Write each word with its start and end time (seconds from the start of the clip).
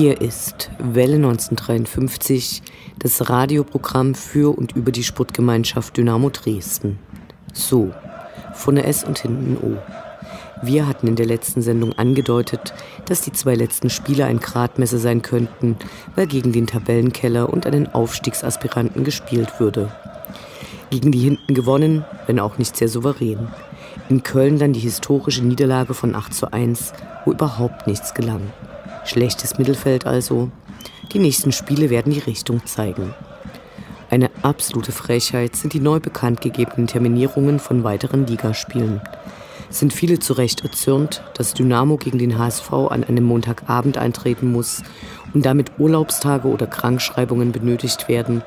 Hier 0.00 0.18
ist 0.22 0.70
Welle 0.78 1.16
1953, 1.16 2.62
das 2.98 3.28
Radioprogramm 3.28 4.14
für 4.14 4.56
und 4.56 4.74
über 4.74 4.92
die 4.92 5.04
Sportgemeinschaft 5.04 5.94
Dynamo 5.94 6.30
Dresden. 6.30 6.98
So, 7.52 7.92
vorne 8.54 8.84
S 8.84 9.04
und 9.04 9.18
hinten 9.18 9.58
O. 9.58 9.76
Wir 10.62 10.86
hatten 10.86 11.06
in 11.06 11.16
der 11.16 11.26
letzten 11.26 11.60
Sendung 11.60 11.92
angedeutet, 11.98 12.72
dass 13.04 13.20
die 13.20 13.32
zwei 13.32 13.54
letzten 13.54 13.90
Spiele 13.90 14.24
ein 14.24 14.40
Gradmesser 14.40 14.96
sein 14.96 15.20
könnten, 15.20 15.76
weil 16.16 16.26
gegen 16.26 16.52
den 16.52 16.66
Tabellenkeller 16.66 17.52
und 17.52 17.66
einen 17.66 17.86
Aufstiegsaspiranten 17.86 19.04
gespielt 19.04 19.60
würde. 19.60 19.92
Gegen 20.88 21.12
die 21.12 21.18
hinten 21.18 21.52
gewonnen, 21.52 22.06
wenn 22.26 22.40
auch 22.40 22.56
nicht 22.56 22.74
sehr 22.74 22.88
souverän. 22.88 23.48
In 24.08 24.22
Köln 24.22 24.58
dann 24.58 24.72
die 24.72 24.80
historische 24.80 25.44
Niederlage 25.44 25.92
von 25.92 26.14
8 26.14 26.32
zu 26.32 26.54
1, 26.54 26.94
wo 27.26 27.32
überhaupt 27.32 27.86
nichts 27.86 28.14
gelang. 28.14 28.40
Schlechtes 29.10 29.58
Mittelfeld 29.58 30.06
also. 30.06 30.52
Die 31.12 31.18
nächsten 31.18 31.50
Spiele 31.50 31.90
werden 31.90 32.12
die 32.12 32.20
Richtung 32.20 32.64
zeigen. 32.64 33.12
Eine 34.08 34.30
absolute 34.42 34.92
Frechheit 34.92 35.56
sind 35.56 35.72
die 35.72 35.80
neu 35.80 35.98
bekannt 35.98 36.40
gegebenen 36.40 36.86
Terminierungen 36.86 37.58
von 37.58 37.82
weiteren 37.82 38.24
Ligaspielen. 38.28 39.00
Sind 39.68 39.92
viele 39.92 40.20
zu 40.20 40.34
Recht 40.34 40.62
erzürnt, 40.62 41.24
dass 41.34 41.54
Dynamo 41.54 41.96
gegen 41.96 42.18
den 42.18 42.38
HSV 42.38 42.72
an 42.72 43.02
einem 43.02 43.24
Montagabend 43.24 43.98
eintreten 43.98 44.52
muss 44.52 44.84
und 45.34 45.44
damit 45.44 45.72
Urlaubstage 45.80 46.46
oder 46.46 46.68
Krankschreibungen 46.68 47.50
benötigt 47.50 48.06
werden, 48.06 48.42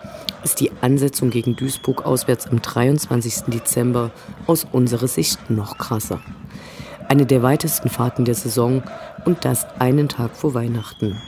ist 0.46 0.62
die 0.62 0.72
Ansetzung 0.80 1.30
gegen 1.30 1.58
Duisburg 1.58 2.06
auswärts 2.06 2.48
am 2.48 2.62
23. 2.62 3.48
Dezember 3.48 4.12
aus 4.48 4.66
unserer 4.72 5.10
Sicht 5.10 5.50
noch 5.50 5.78
krasser. 5.78 6.22
Eine 7.14 7.28
der 7.28 7.44
weitesten 7.44 7.92
Fahrten 7.92 8.26
der 8.26 8.34
Saison 8.34 8.82
und 9.24 9.46
das 9.46 9.68
einen 9.78 10.10
Tag 10.10 10.36
vor 10.36 10.56
Weihnachten. 10.56 11.22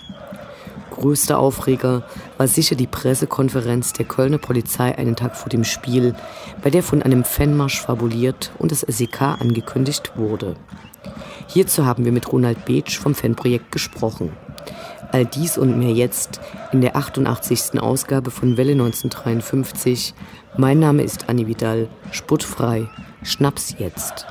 Größter 0.89 1.37
Aufreger 1.37 2.01
war 2.37 2.47
sicher 2.47 2.73
die 2.73 2.87
Pressekonferenz 2.87 3.93
der 3.93 4.07
Kölner 4.07 4.39
Polizei 4.39 4.97
einen 4.97 5.15
Tag 5.15 5.37
vor 5.37 5.49
dem 5.49 5.63
Spiel, 5.63 6.15
bei 6.63 6.71
der 6.71 6.81
von 6.81 7.03
einem 7.03 7.23
Fanmarsch 7.23 7.81
fabuliert 7.81 8.51
und 8.57 8.71
das 8.71 8.79
SEK 8.79 9.21
angekündigt 9.21 10.13
wurde. 10.15 10.55
Hierzu 11.45 11.85
haben 11.85 12.03
wir 12.03 12.11
mit 12.11 12.31
Ronald 12.31 12.65
Beetsch 12.65 12.97
vom 12.97 13.13
Fanprojekt 13.13 13.71
gesprochen. 13.71 14.31
All 15.11 15.27
dies 15.27 15.55
und 15.55 15.77
mehr 15.77 15.91
jetzt 15.91 16.41
in 16.71 16.81
der 16.81 16.95
88. 16.95 17.79
Ausgabe 17.79 18.31
von 18.31 18.57
Welle 18.57 18.71
1953. 18.71 20.15
Mein 20.57 20.79
Name 20.79 21.03
ist 21.03 21.29
Annie 21.29 21.45
Vidal, 21.45 21.89
sputtfrei. 22.09 22.87
Schnaps 23.25 23.75
jetzt. 23.79 24.25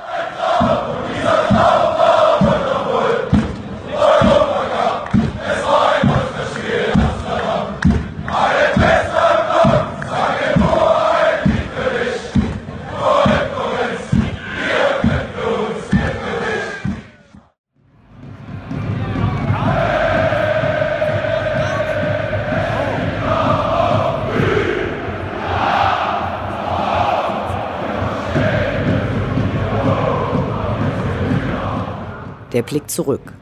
Blick 32.65 32.89
zurück. 32.89 33.33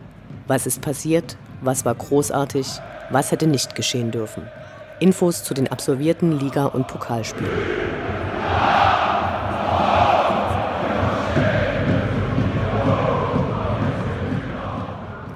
Was 0.48 0.66
ist 0.68 0.82
passiert? 0.82 1.38
Was 1.62 1.86
war 1.86 1.96
großartig? 1.96 2.68
Was 3.10 3.32
hätte 3.32 3.48
nicht 3.48 3.76
geschehen 3.76 4.12
dürfen? 4.12 4.44
Infos 5.00 5.44
zu 5.44 5.54
den 5.54 5.68
absolvierten 5.70 6.40
Liga- 6.40 6.66
und 6.66 6.88
Pokalspielen. 6.88 7.50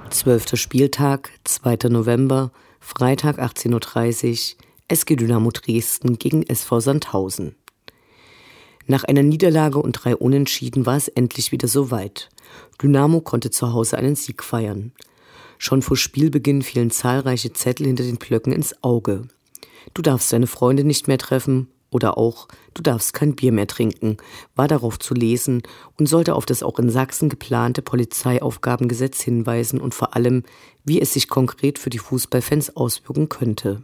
Zwölfter 0.09 0.57
Spieltag, 0.57 1.31
2. 1.43 1.89
November, 1.89 2.51
Freitag 2.79 3.39
18.30 3.39 4.55
Uhr, 4.55 4.63
SG 4.87 5.15
Dynamo 5.15 5.51
Dresden 5.51 6.17
gegen 6.17 6.43
SV 6.43 6.79
Sandhausen. 6.79 7.55
Nach 8.89 9.03
einer 9.03 9.21
Niederlage 9.21 9.79
und 9.79 9.91
drei 9.91 10.15
Unentschieden 10.15 10.85
war 10.85 10.95
es 10.95 11.09
endlich 11.09 11.51
wieder 11.51 11.67
soweit. 11.67 12.29
Dynamo 12.81 13.19
konnte 13.19 13.51
zu 13.51 13.73
Hause 13.73 13.97
einen 13.97 14.15
Sieg 14.15 14.41
feiern. 14.41 14.93
Schon 15.57 15.81
vor 15.81 15.97
Spielbeginn 15.97 16.61
fielen 16.61 16.89
zahlreiche 16.89 17.51
Zettel 17.51 17.87
hinter 17.87 18.03
den 18.03 18.15
Blöcken 18.15 18.53
ins 18.53 18.81
Auge. 18.83 19.27
Du 19.93 20.01
darfst 20.01 20.31
deine 20.31 20.47
Freunde 20.47 20.85
nicht 20.85 21.09
mehr 21.09 21.17
treffen 21.17 21.67
oder 21.89 22.17
auch 22.17 22.47
du 22.73 22.81
darfst 22.81 23.13
kein 23.13 23.35
Bier 23.35 23.51
mehr 23.51 23.67
trinken, 23.67 24.17
war 24.55 24.69
darauf 24.69 24.99
zu 24.99 25.13
lesen 25.13 25.63
und 25.97 26.07
sollte 26.07 26.35
auf 26.35 26.45
das 26.45 26.63
auch 26.63 26.79
in 26.79 26.89
Sachsen 26.89 27.27
geplante 27.27 27.81
Polizeiaufgabengesetz 27.81 29.21
hinweisen 29.21 29.81
und 29.81 29.95
vor 29.95 30.15
allem, 30.15 30.43
wie 30.85 31.01
es 31.01 31.13
sich 31.13 31.27
konkret 31.27 31.79
für 31.79 31.89
die 31.89 31.99
Fußballfans 31.99 32.77
auswirken 32.77 33.27
könnte. 33.27 33.83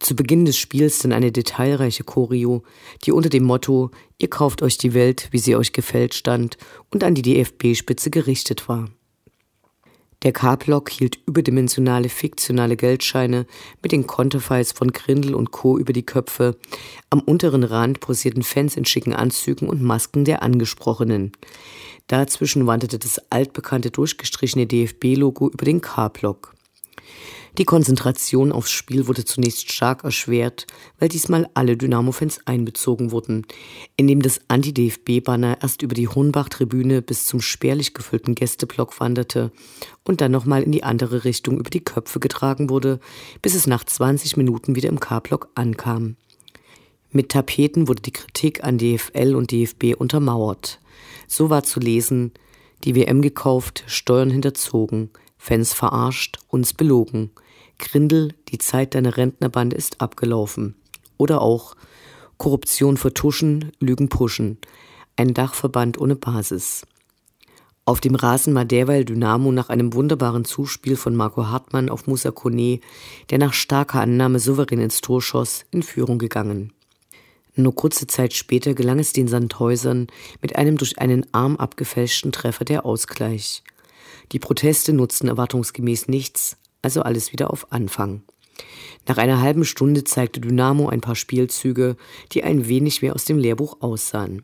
Zu 0.00 0.14
Beginn 0.14 0.44
des 0.44 0.58
Spiels 0.58 0.98
dann 0.98 1.12
eine 1.12 1.32
detailreiche 1.32 2.04
Choreo, 2.04 2.62
die 3.04 3.12
unter 3.12 3.30
dem 3.30 3.44
Motto 3.44 3.90
Ihr 4.18 4.30
kauft 4.30 4.62
euch 4.62 4.78
die 4.78 4.94
Welt, 4.94 5.28
wie 5.30 5.38
sie 5.38 5.56
euch 5.56 5.72
gefällt 5.72 6.14
stand 6.14 6.56
und 6.90 7.04
an 7.04 7.14
die 7.14 7.22
DFB-Spitze 7.22 8.10
gerichtet 8.10 8.66
war. 8.68 8.88
Der 10.22 10.32
K-Block 10.32 10.90
hielt 10.90 11.18
überdimensionale 11.26 12.08
fiktionale 12.08 12.76
Geldscheine 12.76 13.46
mit 13.82 13.92
den 13.92 14.06
Konterfeis 14.06 14.72
von 14.72 14.92
Grindel 14.92 15.34
und 15.34 15.50
Co. 15.50 15.78
über 15.78 15.92
die 15.92 16.06
Köpfe. 16.06 16.56
Am 17.10 17.20
unteren 17.20 17.62
Rand 17.62 18.00
posierten 18.00 18.42
Fans 18.42 18.76
in 18.76 18.86
schicken 18.86 19.12
Anzügen 19.12 19.68
und 19.68 19.82
Masken 19.82 20.24
der 20.24 20.42
Angesprochenen. 20.42 21.32
Dazwischen 22.06 22.66
wanderte 22.66 22.98
das 22.98 23.20
altbekannte 23.30 23.90
durchgestrichene 23.90 24.66
DFB-Logo 24.66 25.50
über 25.50 25.66
den 25.66 25.82
K-Block. 25.82 26.54
Die 27.58 27.64
Konzentration 27.64 28.52
aufs 28.52 28.70
Spiel 28.70 29.06
wurde 29.06 29.24
zunächst 29.24 29.72
stark 29.72 30.04
erschwert, 30.04 30.66
weil 30.98 31.08
diesmal 31.08 31.48
alle 31.54 31.78
Dynamo-Fans 31.78 32.40
einbezogen 32.44 33.12
wurden, 33.12 33.46
indem 33.96 34.20
das 34.20 34.42
Anti-DFB-Banner 34.48 35.62
erst 35.62 35.80
über 35.80 35.94
die 35.94 36.06
Hohenbach-Tribüne 36.06 37.00
bis 37.00 37.24
zum 37.24 37.40
spärlich 37.40 37.94
gefüllten 37.94 38.34
Gästeblock 38.34 39.00
wanderte 39.00 39.52
und 40.04 40.20
dann 40.20 40.32
nochmal 40.32 40.64
in 40.64 40.72
die 40.72 40.84
andere 40.84 41.24
Richtung 41.24 41.58
über 41.58 41.70
die 41.70 41.82
Köpfe 41.82 42.20
getragen 42.20 42.68
wurde, 42.68 43.00
bis 43.40 43.54
es 43.54 43.66
nach 43.66 43.84
20 43.84 44.36
Minuten 44.36 44.74
wieder 44.74 44.90
im 44.90 45.00
K-Block 45.00 45.48
ankam. 45.54 46.16
Mit 47.10 47.30
Tapeten 47.30 47.88
wurde 47.88 48.02
die 48.02 48.12
Kritik 48.12 48.64
an 48.64 48.76
DFL 48.76 49.34
und 49.34 49.50
DFB 49.50 49.94
untermauert. 49.96 50.78
So 51.26 51.48
war 51.48 51.62
zu 51.62 51.80
lesen, 51.80 52.32
die 52.84 52.94
WM 52.94 53.22
gekauft, 53.22 53.84
Steuern 53.86 54.28
hinterzogen, 54.28 55.08
Fans 55.38 55.72
verarscht, 55.72 56.38
uns 56.48 56.74
belogen. 56.74 57.30
Grindel, 57.78 58.34
die 58.48 58.58
Zeit 58.58 58.94
deiner 58.94 59.16
Rentnerbande 59.16 59.76
ist 59.76 60.00
abgelaufen. 60.00 60.74
Oder 61.18 61.42
auch 61.42 61.76
Korruption 62.36 62.96
vertuschen, 62.96 63.72
Lügen 63.80 64.08
pushen. 64.08 64.58
Ein 65.16 65.34
Dachverband 65.34 65.98
ohne 65.98 66.16
Basis. 66.16 66.86
Auf 67.88 68.00
dem 68.00 68.16
Rasen 68.16 68.54
war 68.54 68.64
derweil 68.64 69.04
Dynamo 69.04 69.52
nach 69.52 69.68
einem 69.68 69.94
wunderbaren 69.94 70.44
Zuspiel 70.44 70.96
von 70.96 71.14
Marco 71.14 71.46
Hartmann 71.46 71.88
auf 71.88 72.08
Musa 72.08 72.32
Kone, 72.32 72.80
der 73.30 73.38
nach 73.38 73.52
starker 73.52 74.00
Annahme 74.00 74.40
souverän 74.40 74.80
ins 74.80 75.00
Tor 75.00 75.22
schoss, 75.22 75.64
in 75.70 75.84
Führung 75.84 76.18
gegangen. 76.18 76.72
Nur 77.54 77.74
kurze 77.74 78.06
Zeit 78.06 78.34
später 78.34 78.74
gelang 78.74 78.98
es 78.98 79.12
den 79.12 79.28
Sandhäusern 79.28 80.08
mit 80.42 80.56
einem 80.56 80.76
durch 80.76 80.98
einen 80.98 81.32
Arm 81.32 81.56
abgefälschten 81.56 82.32
Treffer 82.32 82.64
der 82.64 82.84
Ausgleich. 82.84 83.62
Die 84.32 84.40
Proteste 84.40 84.92
nutzten 84.92 85.28
erwartungsgemäß 85.28 86.08
nichts, 86.08 86.58
also 86.82 87.02
alles 87.02 87.32
wieder 87.32 87.50
auf 87.50 87.72
Anfang. 87.72 88.22
Nach 89.08 89.18
einer 89.18 89.40
halben 89.40 89.64
Stunde 89.64 90.04
zeigte 90.04 90.40
Dynamo 90.40 90.88
ein 90.88 91.00
paar 91.00 91.14
Spielzüge, 91.14 91.96
die 92.32 92.42
ein 92.42 92.68
wenig 92.68 93.02
wie 93.02 93.10
aus 93.10 93.24
dem 93.24 93.38
Lehrbuch 93.38 93.80
aussahen. 93.80 94.42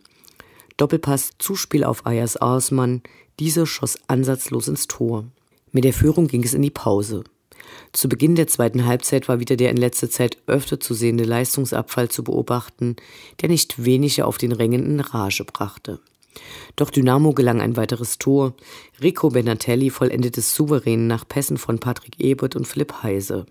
Doppelpass, 0.76 1.32
Zuspiel 1.38 1.84
auf 1.84 2.06
Ayas 2.06 2.36
Arsmann, 2.36 3.02
dieser 3.40 3.66
schoss 3.66 3.98
ansatzlos 4.06 4.68
ins 4.68 4.86
Tor. 4.86 5.24
Mit 5.72 5.84
der 5.84 5.92
Führung 5.92 6.28
ging 6.28 6.44
es 6.44 6.54
in 6.54 6.62
die 6.62 6.70
Pause. 6.70 7.24
Zu 7.92 8.08
Beginn 8.08 8.34
der 8.34 8.46
zweiten 8.46 8.86
Halbzeit 8.86 9.28
war 9.28 9.40
wieder 9.40 9.56
der 9.56 9.70
in 9.70 9.76
letzter 9.76 10.10
Zeit 10.10 10.38
öfter 10.46 10.80
zu 10.80 10.94
sehende 10.94 11.24
Leistungsabfall 11.24 12.08
zu 12.08 12.24
beobachten, 12.24 12.96
der 13.40 13.48
nicht 13.48 13.84
wenige 13.84 14.26
auf 14.26 14.38
den 14.38 14.52
Rängen 14.52 14.84
in 14.84 15.00
Rage 15.00 15.44
brachte. 15.44 16.00
Doch 16.76 16.90
Dynamo 16.90 17.32
gelang 17.32 17.60
ein 17.60 17.76
weiteres 17.76 18.18
Tor. 18.18 18.54
Rico 19.02 19.28
Benatelli 19.28 19.90
vollendete 19.90 20.40
souverän 20.40 21.06
nach 21.06 21.26
Pässen 21.26 21.58
von 21.58 21.78
Patrick 21.78 22.18
Ebert 22.20 22.56
und 22.56 22.66
Philipp 22.66 23.02
Heise. 23.02 23.46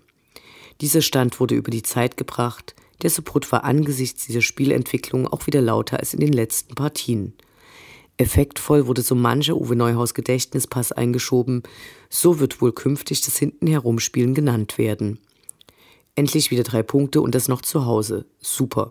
Dieser 0.80 1.02
Stand 1.02 1.38
wurde 1.40 1.54
über 1.54 1.70
die 1.70 1.82
Zeit 1.82 2.16
gebracht. 2.16 2.74
Der 3.02 3.10
Support 3.10 3.50
war 3.52 3.64
angesichts 3.64 4.26
dieser 4.26 4.42
Spielentwicklung 4.42 5.26
auch 5.26 5.46
wieder 5.46 5.60
lauter 5.60 5.98
als 5.98 6.14
in 6.14 6.20
den 6.20 6.32
letzten 6.32 6.74
Partien. 6.74 7.34
Effektvoll 8.16 8.86
wurde 8.86 9.02
so 9.02 9.14
mancher 9.14 9.56
Uwe 9.56 9.74
Neuhaus 9.74 10.14
Gedächtnispass 10.14 10.92
eingeschoben. 10.92 11.62
So 12.08 12.40
wird 12.40 12.60
wohl 12.60 12.72
künftig 12.72 13.20
das 13.22 13.38
Hintenherumspielen 13.38 14.34
genannt 14.34 14.78
werden. 14.78 15.18
Endlich 16.14 16.50
wieder 16.50 16.62
drei 16.62 16.82
Punkte 16.82 17.20
und 17.20 17.34
das 17.34 17.48
noch 17.48 17.62
zu 17.62 17.86
Hause. 17.86 18.26
Super. 18.40 18.90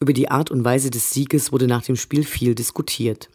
Über 0.00 0.12
die 0.12 0.30
Art 0.30 0.52
und 0.52 0.64
Weise 0.64 0.90
des 0.90 1.10
Sieges 1.10 1.50
wurde 1.50 1.66
nach 1.66 1.82
dem 1.82 1.96
Spiel 1.96 2.22
viel 2.22 2.54
diskutiert. 2.54 3.28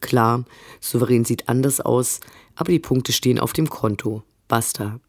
Klar, 0.00 0.44
souverän 0.78 1.24
sieht 1.24 1.48
anders 1.48 1.80
aus, 1.80 2.20
aber 2.54 2.70
die 2.70 2.78
Punkte 2.78 3.12
stehen 3.12 3.38
auf 3.38 3.54
dem 3.54 3.70
Konto. 3.70 4.22
Basta. 4.46 5.00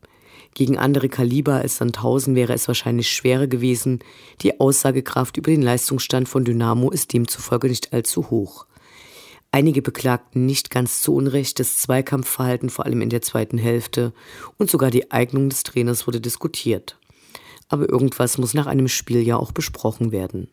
Gegen 0.53 0.77
andere 0.77 1.09
Kaliber 1.09 1.55
als 1.55 1.75
Sandhausen 1.75 2.35
wäre 2.35 2.53
es 2.53 2.69
wahrscheinlich 2.69 3.11
schwerer 3.11 3.47
gewesen. 3.47 3.99
Die 4.41 4.61
Aussagekraft 4.61 5.35
über 5.35 5.51
den 5.51 5.61
Leistungsstand 5.61 6.29
von 6.29 6.45
Dynamo 6.45 6.89
ist 6.89 7.11
demzufolge 7.11 7.67
nicht 7.67 7.91
allzu 7.91 8.29
hoch. 8.29 8.65
Einige 9.51 9.81
beklagten 9.81 10.45
nicht 10.45 10.69
ganz 10.69 11.01
zu 11.01 11.13
Unrecht 11.13 11.59
das 11.59 11.79
Zweikampfverhalten, 11.79 12.69
vor 12.69 12.85
allem 12.85 13.01
in 13.01 13.09
der 13.09 13.21
zweiten 13.21 13.57
Hälfte, 13.57 14.13
und 14.57 14.71
sogar 14.71 14.89
die 14.89 15.11
Eignung 15.11 15.49
des 15.49 15.63
Trainers 15.63 16.07
wurde 16.07 16.21
diskutiert. 16.21 16.97
Aber 17.67 17.89
irgendwas 17.89 18.37
muss 18.37 18.53
nach 18.53 18.67
einem 18.67 18.87
Spiel 18.87 19.21
ja 19.21 19.35
auch 19.35 19.51
besprochen 19.51 20.13
werden. 20.13 20.47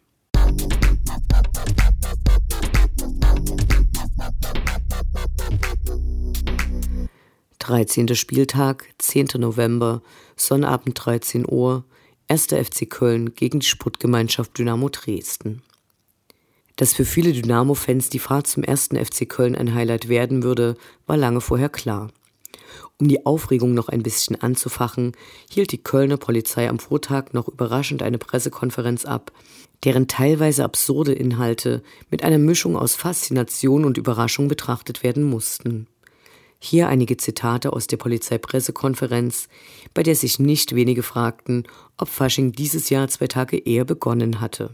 13. 7.64 8.14
Spieltag, 8.14 8.85
10. 8.99 9.29
November, 9.38 10.02
Sonnabend 10.37 11.02
13 11.02 11.46
Uhr, 11.50 11.85
1. 12.29 12.49
FC 12.49 12.88
Köln 12.88 13.35
gegen 13.35 13.61
die 13.61 13.67
Sportgemeinschaft 13.67 14.58
Dynamo 14.58 14.91
Dresden. 14.91 15.62
Dass 16.76 16.93
für 16.93 17.06
viele 17.06 17.32
Dynamo-Fans 17.32 18.11
die 18.11 18.19
Fahrt 18.19 18.49
zum 18.49 18.64
1. 18.64 18.88
FC 18.88 19.26
Köln 19.26 19.55
ein 19.56 19.75
Highlight 19.75 20.08
werden 20.08 20.43
würde, 20.43 20.76
war 21.06 21.17
lange 21.17 21.41
vorher 21.41 21.70
klar. 21.70 22.11
Um 23.00 23.08
die 23.08 23.26
Aufregung 23.26 23.75
noch 23.75 23.88
ein 23.88 24.02
bisschen 24.02 24.41
anzufachen, 24.41 25.12
hielt 25.50 25.73
die 25.73 25.82
Kölner 25.82 26.17
Polizei 26.17 26.69
am 26.69 26.79
Vortag 26.79 27.32
noch 27.32 27.49
überraschend 27.49 28.02
eine 28.02 28.19
Pressekonferenz 28.19 29.05
ab, 29.05 29.32
deren 29.82 30.06
teilweise 30.06 30.64
absurde 30.64 31.12
Inhalte 31.12 31.82
mit 32.11 32.23
einer 32.23 32.38
Mischung 32.38 32.76
aus 32.76 32.94
Faszination 32.94 33.85
und 33.85 33.99
Überraschung 33.99 34.46
betrachtet 34.46 35.02
werden 35.02 35.25
mussten. 35.25 35.88
Hier 36.61 36.88
einige 36.88 37.17
Zitate 37.17 37.73
aus 37.73 37.88
der 37.88 37.96
Polizeipressekonferenz, 37.96 39.49
bei 39.93 40.02
der 40.02 40.14
sich 40.14 40.38
nicht 40.38 40.75
wenige 40.75 41.02
fragten, 41.02 41.64
ob 41.99 42.08
Fasching 42.08 42.52
dieses 42.52 42.91
Jahr 42.91 43.08
zwei 43.08 43.26
Tage 43.26 43.58
eher 43.58 43.85
begonnen 43.85 44.41
hatte. 44.41 44.70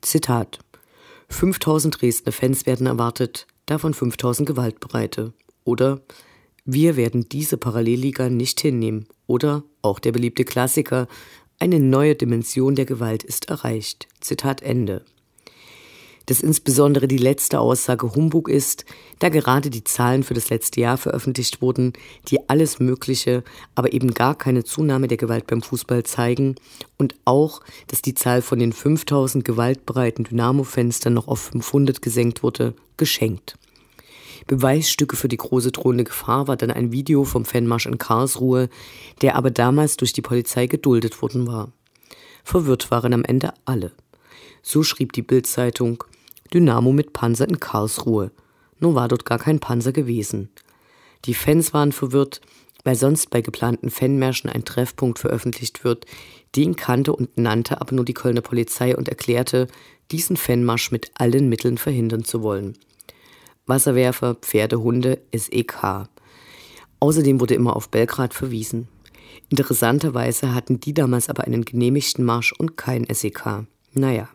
Zitat 0.00 0.58
5000 1.28 2.00
Dresdner 2.00 2.32
Fans 2.32 2.66
werden 2.66 2.86
erwartet, 2.86 3.46
davon 3.66 3.94
5000 3.94 4.48
Gewaltbereite. 4.48 5.32
Oder 5.64 6.00
wir 6.64 6.96
werden 6.96 7.28
diese 7.28 7.56
Parallelliga 7.56 8.28
nicht 8.28 8.60
hinnehmen. 8.60 9.06
Oder 9.26 9.64
auch 9.82 9.98
der 9.98 10.12
beliebte 10.12 10.44
Klassiker, 10.44 11.08
eine 11.58 11.80
neue 11.80 12.14
Dimension 12.14 12.74
der 12.74 12.86
Gewalt 12.86 13.22
ist 13.22 13.48
erreicht. 13.48 14.08
Zitat 14.20 14.62
Ende 14.62 15.04
dass 16.26 16.40
insbesondere 16.40 17.08
die 17.08 17.18
letzte 17.18 17.60
Aussage 17.60 18.14
Humbug 18.14 18.48
ist, 18.48 18.84
da 19.18 19.28
gerade 19.28 19.70
die 19.70 19.84
Zahlen 19.84 20.22
für 20.22 20.34
das 20.34 20.50
letzte 20.50 20.80
Jahr 20.80 20.96
veröffentlicht 20.96 21.62
wurden, 21.62 21.92
die 22.28 22.48
alles 22.48 22.78
Mögliche, 22.78 23.42
aber 23.74 23.92
eben 23.92 24.14
gar 24.14 24.34
keine 24.34 24.64
Zunahme 24.64 25.08
der 25.08 25.18
Gewalt 25.18 25.46
beim 25.46 25.62
Fußball 25.62 26.04
zeigen 26.04 26.56
und 26.98 27.14
auch, 27.24 27.60
dass 27.88 28.02
die 28.02 28.14
Zahl 28.14 28.42
von 28.42 28.58
den 28.58 28.72
5000 28.72 29.44
gewaltbereiten 29.44 30.24
Dynamo-Fenstern 30.24 31.14
noch 31.14 31.28
auf 31.28 31.40
500 31.40 32.02
gesenkt 32.02 32.42
wurde, 32.42 32.74
geschenkt. 32.96 33.58
Beweisstücke 34.46 35.16
für 35.16 35.28
die 35.28 35.36
große 35.36 35.72
drohende 35.72 36.04
Gefahr 36.04 36.48
war 36.48 36.56
dann 36.56 36.70
ein 36.70 36.92
Video 36.92 37.24
vom 37.24 37.44
Fanmarsch 37.44 37.86
in 37.86 37.98
Karlsruhe, 37.98 38.68
der 39.20 39.36
aber 39.36 39.50
damals 39.50 39.96
durch 39.96 40.12
die 40.12 40.22
Polizei 40.22 40.66
geduldet 40.66 41.22
worden 41.22 41.46
war. 41.46 41.72
Verwirrt 42.44 42.90
waren 42.90 43.12
am 43.12 43.24
Ende 43.24 43.54
alle. 43.64 43.92
So 44.62 44.82
schrieb 44.82 45.12
die 45.12 45.22
Bildzeitung 45.22 46.04
Dynamo 46.52 46.92
mit 46.92 47.12
Panzer 47.12 47.48
in 47.48 47.60
Karlsruhe. 47.60 48.30
Nur 48.78 48.94
war 48.94 49.08
dort 49.08 49.24
gar 49.24 49.38
kein 49.38 49.60
Panzer 49.60 49.92
gewesen. 49.92 50.50
Die 51.24 51.34
Fans 51.34 51.72
waren 51.72 51.92
verwirrt, 51.92 52.40
weil 52.84 52.96
sonst 52.96 53.30
bei 53.30 53.40
geplanten 53.40 53.90
Fanmärschen 53.90 54.50
ein 54.50 54.64
Treffpunkt 54.64 55.18
veröffentlicht 55.18 55.84
wird. 55.84 56.04
Den 56.56 56.74
kannte 56.76 57.14
und 57.14 57.38
nannte 57.38 57.80
aber 57.80 57.94
nur 57.94 58.04
die 58.04 58.14
Kölner 58.14 58.40
Polizei 58.40 58.96
und 58.96 59.08
erklärte, 59.08 59.68
diesen 60.10 60.36
Fanmarsch 60.36 60.90
mit 60.90 61.12
allen 61.14 61.48
Mitteln 61.48 61.78
verhindern 61.78 62.24
zu 62.24 62.42
wollen. 62.42 62.76
Wasserwerfer, 63.72 64.34
Pferde, 64.34 64.82
Hunde, 64.82 65.22
SEK. 65.34 66.06
Außerdem 67.00 67.40
wurde 67.40 67.54
immer 67.54 67.74
auf 67.74 67.88
Belgrad 67.88 68.34
verwiesen. 68.34 68.86
Interessanterweise 69.48 70.52
hatten 70.54 70.78
die 70.78 70.92
damals 70.92 71.30
aber 71.30 71.44
einen 71.44 71.64
genehmigten 71.64 72.22
Marsch 72.22 72.52
und 72.52 72.76
kein 72.76 73.06
SEK. 73.10 73.64
Naja. 73.94 74.28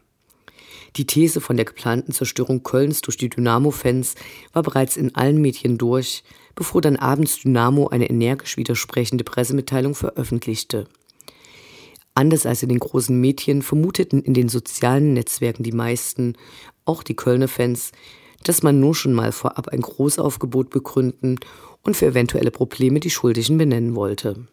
Die 0.95 1.05
These 1.05 1.39
von 1.39 1.55
der 1.55 1.65
geplanten 1.65 2.13
Zerstörung 2.13 2.63
Kölns 2.63 3.01
durch 3.01 3.17
die 3.17 3.29
Dynamo-Fans 3.29 4.15
war 4.53 4.63
bereits 4.63 4.97
in 4.97 5.13
allen 5.13 5.39
Medien 5.39 5.77
durch, 5.77 6.23
bevor 6.55 6.81
dann 6.81 6.95
abends 6.95 7.39
Dynamo 7.39 7.89
eine 7.89 8.09
energisch 8.09 8.57
widersprechende 8.57 9.23
Pressemitteilung 9.23 9.93
veröffentlichte. 9.93 10.87
Anders 12.15 12.47
als 12.47 12.63
in 12.63 12.69
den 12.69 12.79
großen 12.79 13.15
Medien 13.21 13.61
vermuteten 13.61 14.23
in 14.23 14.33
den 14.33 14.49
sozialen 14.49 15.13
Netzwerken 15.13 15.61
die 15.61 15.73
meisten, 15.73 16.33
auch 16.85 17.03
die 17.03 17.15
Kölner 17.15 17.47
Fans, 17.47 17.91
dass 18.43 18.63
man 18.63 18.79
nur 18.79 18.95
schon 18.95 19.13
mal 19.13 19.31
vorab 19.31 19.69
ein 19.69 19.81
Großaufgebot 19.81 20.69
begründen 20.69 21.39
und 21.83 21.95
für 21.95 22.07
eventuelle 22.07 22.51
Probleme 22.51 22.99
die 22.99 23.09
Schuldigen 23.09 23.57
benennen 23.57 23.95
wollte. 23.95 24.47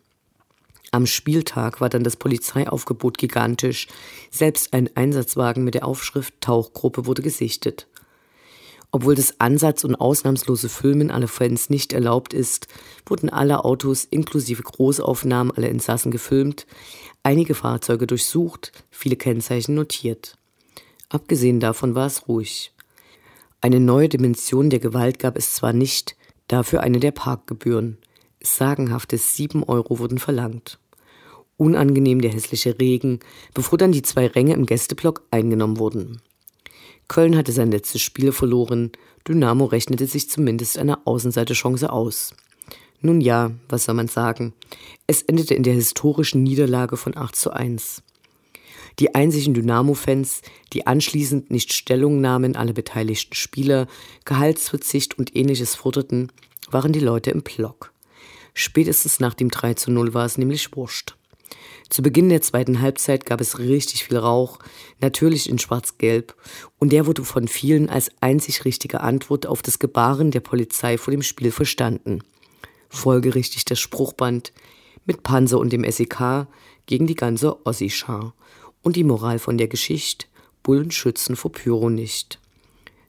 Am 0.95 1.07
Spieltag 1.07 1.81
war 1.81 1.89
dann 1.89 2.05
das 2.05 2.15
Polizeiaufgebot 2.15 3.19
gigantisch. 3.19 3.89
Selbst 4.31 4.73
ein 4.73 4.89
Einsatzwagen 4.95 5.65
mit 5.65 5.75
der 5.75 5.87
Aufschrift 5.87 6.35
Tauchgruppe 6.41 7.07
wurde 7.07 7.21
gesichtet. 7.21 7.89
Obwohl 8.93 9.17
das 9.17 9.41
Ansatz- 9.41 9.83
und 9.83 9.97
ausnahmslose 9.97 10.69
Filmen 10.69 11.11
aller 11.11 11.27
Fans 11.27 11.69
nicht 11.69 11.93
erlaubt 11.93 12.33
ist, 12.33 12.69
wurden 13.07 13.29
alle 13.29 13.65
Autos 13.65 14.05
inklusive 14.05 14.63
Großaufnahmen 14.63 15.53
aller 15.57 15.69
Insassen 15.69 16.13
gefilmt, 16.13 16.65
einige 17.25 17.57
Fahrzeuge 17.57 18.07
durchsucht, 18.07 18.71
viele 18.93 19.17
Kennzeichen 19.17 19.75
notiert. 19.75 20.39
Abgesehen 21.09 21.59
davon 21.59 21.97
war 21.97 22.07
es 22.07 22.29
ruhig. 22.29 22.74
Eine 23.65 23.81
neue 23.81 24.11
Dimension 24.11 24.69
der 24.69 24.79
Gewalt 24.79 25.19
gab 25.19 25.39
es 25.39 25.55
zwar 25.55 25.73
nicht, 25.73 26.17
dafür 26.49 26.83
eine 26.83 27.01
der 27.01 27.13
Parkgebühren. 27.13 27.97
Sagenhafte 28.43 29.17
sieben 29.17 29.63
Euro 29.63 29.99
wurden 29.99 30.19
verlangt. 30.19 30.79
Unangenehm 31.57 32.21
der 32.21 32.31
hässliche 32.31 32.79
Regen, 32.79 33.21
bevor 33.55 33.79
dann 33.79 33.91
die 33.91 34.03
zwei 34.03 34.27
Ränge 34.27 34.53
im 34.53 34.67
Gästeblock 34.67 35.23
eingenommen 35.31 35.79
wurden. 35.79 36.21
Köln 37.09 37.39
hatte 37.39 37.53
sein 37.53 37.71
letztes 37.71 38.03
Spiel 38.03 38.33
verloren, 38.33 38.93
Dynamo 39.27 39.65
rechnete 39.65 40.07
sich 40.07 40.29
zumindest 40.29 40.77
eine 40.77 41.07
Außenseiterchance 41.07 41.91
aus. 41.91 42.35
Nun 43.01 43.23
ja, 43.23 43.51
was 43.71 43.85
soll 43.85 43.95
man 43.95 44.09
sagen? 44.09 44.53
Es 45.07 45.23
endete 45.23 45.55
in 45.55 45.63
der 45.63 45.73
historischen 45.73 46.43
Niederlage 46.43 46.99
von 46.99 47.17
8 47.17 47.35
zu 47.35 47.51
1. 47.51 48.03
Die 48.99 49.15
einzigen 49.15 49.55
Dynamo-Fans, 49.55 50.43
die 50.73 50.87
anschließend 50.87 51.51
nicht 51.51 51.73
Stellung 51.73 52.21
nahmen, 52.21 52.57
alle 52.57 52.73
beteiligten 52.73 53.35
Spieler, 53.35 53.87
Gehaltsverzicht 54.25 55.19
und 55.19 55.35
ähnliches 55.35 55.75
forderten, 55.75 56.31
waren 56.71 56.93
die 56.93 57.01
Leute 57.01 57.31
im 57.31 57.43
Block. 57.43 57.93
Spätestens 58.55 59.19
nach 59.19 59.35
dem 59.35 59.51
3 59.51 59.75
zu 59.75 59.91
0 59.91 60.15
war 60.15 60.25
es 60.25 60.39
nämlich 60.39 60.75
wurscht. 60.77 61.17
Zu 61.91 62.03
Beginn 62.03 62.29
der 62.29 62.41
zweiten 62.41 62.81
Halbzeit 62.81 63.27
gab 63.27 63.41
es 63.41 63.59
richtig 63.59 64.05
viel 64.05 64.17
Rauch, 64.17 64.59
natürlich 65.01 65.49
in 65.49 65.59
Schwarz-Gelb, 65.59 66.35
und 66.79 66.93
der 66.93 67.07
wurde 67.07 67.25
von 67.25 67.47
vielen 67.49 67.89
als 67.89 68.11
einzig 68.21 68.65
richtige 68.65 69.01
Antwort 69.01 69.47
auf 69.47 69.61
das 69.61 69.79
Gebaren 69.79 70.31
der 70.31 70.41
Polizei 70.41 70.99
vor 70.99 71.11
dem 71.11 71.23
Spiel 71.23 71.51
verstanden. 71.51 72.23
Folgerichtig 72.89 73.65
das 73.65 73.81
Spruchband 73.81 74.53
mit 75.05 75.23
Panzer 75.23 75.59
und 75.59 75.73
dem 75.73 75.89
SEK 75.91 76.47
gegen 76.87 77.07
die 77.07 77.17
ganze 77.17 77.65
Ossi-Schar. 77.67 78.35
Und 78.85 78.97
die 78.97 79.03
Moral 79.03 79.41
von 79.41 79.59
der 79.59 79.67
Geschichte, 79.67 80.27
Bullen 80.63 80.91
schützen 80.91 81.37
vor 81.37 81.51
Pyro 81.51 81.91
nicht. 81.91 82.39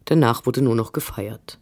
Danach 0.06 0.46
wurde 0.46 0.62
nur 0.62 0.74
noch 0.74 0.94
gefeiert. 0.94 1.60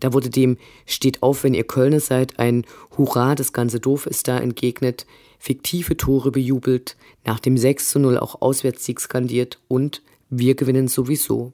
Da 0.00 0.12
wurde 0.12 0.30
dem 0.30 0.56
Steht 0.86 1.22
auf, 1.22 1.44
wenn 1.44 1.54
ihr 1.54 1.64
Kölner 1.64 2.00
seid, 2.00 2.38
ein 2.38 2.64
Hurra, 2.96 3.34
das 3.34 3.52
ganze 3.52 3.78
Dorf 3.78 4.06
ist 4.06 4.26
da 4.26 4.38
entgegnet, 4.38 5.06
fiktive 5.38 5.96
Tore 5.96 6.30
bejubelt, 6.30 6.96
nach 7.24 7.38
dem 7.38 7.58
6 7.58 7.90
zu 7.90 7.98
0 7.98 8.18
auch 8.18 8.40
Auswärtssieg 8.40 9.00
skandiert 9.00 9.60
und 9.68 10.02
wir 10.30 10.54
gewinnen 10.54 10.88
sowieso. 10.88 11.52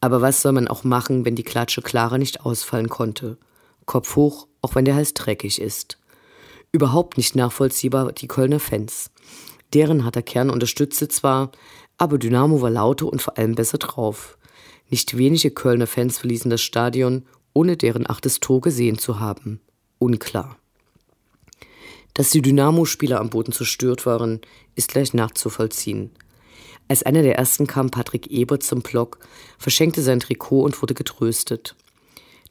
Aber 0.00 0.20
was 0.20 0.42
soll 0.42 0.52
man 0.52 0.68
auch 0.68 0.84
machen, 0.84 1.24
wenn 1.24 1.36
die 1.36 1.42
Klatsche 1.42 1.80
Clara 1.80 2.18
nicht 2.18 2.44
ausfallen 2.44 2.90
konnte? 2.90 3.38
Kopf 3.86 4.14
hoch, 4.14 4.46
auch 4.60 4.74
wenn 4.74 4.84
der 4.84 4.96
Hals 4.96 5.14
dreckig 5.14 5.58
ist. 5.58 5.96
Überhaupt 6.70 7.16
nicht 7.16 7.34
nachvollziehbar 7.34 8.12
die 8.12 8.28
Kölner 8.28 8.60
Fans. 8.60 9.10
Deren 9.74 10.04
harter 10.04 10.22
Kern 10.22 10.50
unterstützte 10.50 11.08
zwar, 11.08 11.52
aber 11.98 12.18
Dynamo 12.18 12.60
war 12.60 12.70
lauter 12.70 13.06
und 13.06 13.22
vor 13.22 13.38
allem 13.38 13.54
besser 13.54 13.78
drauf. 13.78 14.36
Nicht 14.90 15.16
wenige 15.16 15.50
Kölner 15.50 15.86
Fans 15.86 16.18
verließen 16.18 16.50
das 16.50 16.60
Stadion, 16.60 17.24
ohne 17.54 17.76
deren 17.76 18.08
achtes 18.08 18.40
Tor 18.40 18.60
gesehen 18.60 18.98
zu 18.98 19.20
haben. 19.20 19.60
Unklar. 19.98 20.56
Dass 22.14 22.30
die 22.30 22.42
Dynamo-Spieler 22.42 23.20
am 23.20 23.30
Boden 23.30 23.52
zerstört 23.52 24.04
waren, 24.04 24.40
ist 24.74 24.88
gleich 24.88 25.14
nachzuvollziehen. 25.14 26.10
Als 26.88 27.02
einer 27.04 27.22
der 27.22 27.36
ersten 27.36 27.66
kam 27.66 27.90
Patrick 27.90 28.26
Ebert 28.26 28.62
zum 28.62 28.82
Block, 28.82 29.18
verschenkte 29.58 30.02
sein 30.02 30.20
Trikot 30.20 30.62
und 30.62 30.82
wurde 30.82 30.92
getröstet. 30.92 31.74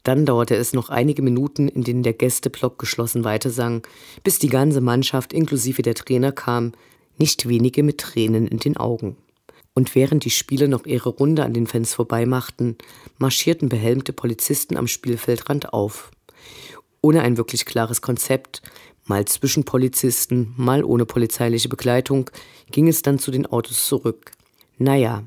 Dann 0.03 0.25
dauerte 0.25 0.55
es 0.55 0.73
noch 0.73 0.89
einige 0.89 1.21
Minuten, 1.21 1.67
in 1.67 1.83
denen 1.83 2.01
der 2.01 2.13
Gästeblock 2.13 2.79
geschlossen 2.79 3.23
weitersang, 3.23 3.85
bis 4.23 4.39
die 4.39 4.49
ganze 4.49 4.81
Mannschaft 4.81 5.31
inklusive 5.31 5.83
der 5.83 5.93
Trainer 5.93 6.31
kam, 6.31 6.71
nicht 7.21 7.47
wenige 7.47 7.83
mit 7.83 7.99
Tränen 7.99 8.47
in 8.47 8.57
den 8.57 8.77
Augen. 8.77 9.15
Und 9.75 9.93
während 9.93 10.25
die 10.25 10.31
Spieler 10.31 10.67
noch 10.67 10.87
ihre 10.87 11.09
Runde 11.09 11.45
an 11.45 11.53
den 11.53 11.67
Fans 11.67 11.93
vorbeimachten, 11.93 12.77
marschierten 13.19 13.69
behelmte 13.69 14.11
Polizisten 14.11 14.75
am 14.75 14.87
Spielfeldrand 14.87 15.71
auf. 15.71 16.09
Ohne 16.99 17.21
ein 17.21 17.37
wirklich 17.37 17.65
klares 17.65 18.01
Konzept, 18.01 18.63
mal 19.05 19.25
zwischen 19.25 19.65
Polizisten, 19.65 20.53
mal 20.57 20.83
ohne 20.83 21.05
polizeiliche 21.05 21.69
Begleitung, 21.69 22.31
ging 22.71 22.87
es 22.87 23.03
dann 23.03 23.19
zu 23.19 23.29
den 23.29 23.45
Autos 23.45 23.85
zurück. 23.85 24.31
Naja, 24.79 25.23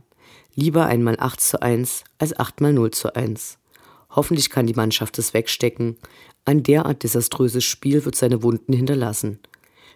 lieber 0.57 0.87
einmal 0.87 1.17
8 1.21 1.41
zu 1.41 1.63
1 1.63 2.03
als 2.19 2.37
8 2.37 2.61
mal 2.61 2.73
0 2.73 2.91
zu 2.91 3.15
1. 3.15 3.59
Hoffentlich 4.11 4.51
kann 4.51 4.67
die 4.67 4.75
Mannschaft 4.75 5.17
es 5.21 5.33
wegstecken. 5.33 5.97
Ein 6.45 6.65
derart 6.65 7.05
desaströses 7.05 7.65
Spiel 7.65 8.05
wird 8.05 8.17
seine 8.17 8.43
Wunden 8.43 8.73
hinterlassen. 8.73 9.39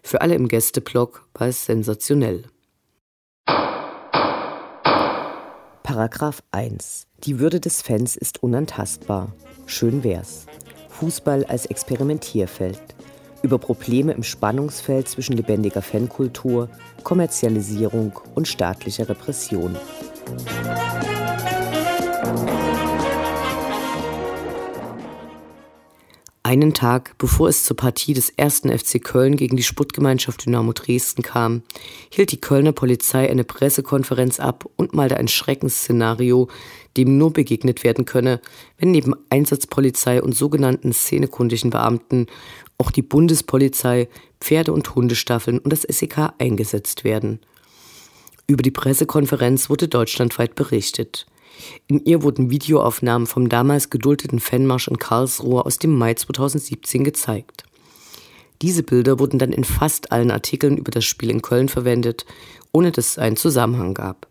Für 0.03 0.21
alle 0.21 0.35
im 0.35 0.49
Gästeblock 0.49 1.27
war 1.35 1.49
es 1.49 1.65
sensationell. 1.67 2.45
Paragraph 5.83 6.43
1. 6.51 7.07
Die 7.25 7.39
Würde 7.41 7.61
des 7.61 7.83
Fans 7.83 8.15
ist 8.17 8.43
unantastbar. 8.43 9.33
Schön 9.67 10.05
wär's. 10.05 10.47
Fußball 10.91 11.45
als 11.47 11.67
Experimentierfeld. 11.67 12.81
Über 13.43 13.59
Probleme 13.59 14.13
im 14.13 14.23
Spannungsfeld 14.23 15.09
zwischen 15.09 15.37
lebendiger 15.37 15.81
Fankultur, 15.81 16.69
Kommerzialisierung 17.05 18.21
und 18.35 18.49
staatlicher 18.49 19.09
Repression. 19.09 19.77
Einen 26.49 26.73
Tag 26.73 27.19
bevor 27.19 27.51
es 27.51 27.65
zur 27.65 27.77
Partie 27.77 28.15
des 28.15 28.31
ersten 28.31 28.71
FC 28.71 29.05
Köln 29.05 29.37
gegen 29.37 29.59
die 29.59 29.63
Sputtgemeinschaft 29.63 30.47
Dynamo 30.47 30.73
Dresden 30.73 31.21
kam, 31.21 31.61
hielt 32.09 32.33
die 32.33 32.41
Kölner 32.41 32.73
Polizei 32.73 33.29
eine 33.29 33.45
Pressekonferenz 33.45 34.41
ab 34.41 34.65
und 34.77 34.95
malte 34.95 35.19
ein 35.19 35.29
Schreckensszenario, 35.29 36.49
dem 36.97 37.19
nur 37.19 37.35
begegnet 37.35 37.85
werden 37.85 38.07
könne, 38.07 38.41
wenn 38.79 38.93
neben 38.93 39.15
Einsatzpolizei 39.29 40.23
und 40.23 40.35
sogenannten 40.35 40.95
szenekundigen 40.95 41.69
Beamten 41.69 42.29
auch 42.79 42.93
die 42.93 43.03
Bundespolizei, 43.03 44.09
Pferde- 44.41 44.73
und 44.73 44.95
Hundestaffeln 44.95 45.59
und 45.59 45.71
das 45.71 45.83
SEK 45.83 46.33
eingesetzt 46.39 47.05
werden. 47.05 47.41
Über 48.47 48.63
die 48.63 48.71
Pressekonferenz 48.71 49.69
wurde 49.69 49.87
deutschlandweit 49.87 50.55
berichtet. 50.55 51.27
In 51.87 52.05
ihr 52.05 52.23
wurden 52.23 52.51
Videoaufnahmen 52.51 53.27
vom 53.27 53.49
damals 53.49 53.91
geduldeten 53.91 54.41
Fanmarsch 54.41 54.89
in 54.89 54.99
Karlsruhe 54.99 55.65
aus 55.65 55.79
dem 55.79 55.97
Mai 55.97 56.15
2017 56.15 57.05
gezeigt. 57.05 57.65
Diese 58.63 58.83
Bilder 58.83 59.19
wurden 59.19 59.39
dann 59.39 59.53
in 59.53 59.65
fast 59.65 60.11
allen 60.11 60.31
Artikeln 60.31 60.77
über 60.77 60.91
das 60.91 61.05
Spiel 61.05 61.31
in 61.31 61.43
Köln 61.43 61.69
verwendet, 61.69 62.27
ohne 62.73 62.91
dass 62.91 63.11
es 63.11 63.19
einen 63.19 63.37
Zusammenhang 63.37 63.95
gab. 63.95 64.27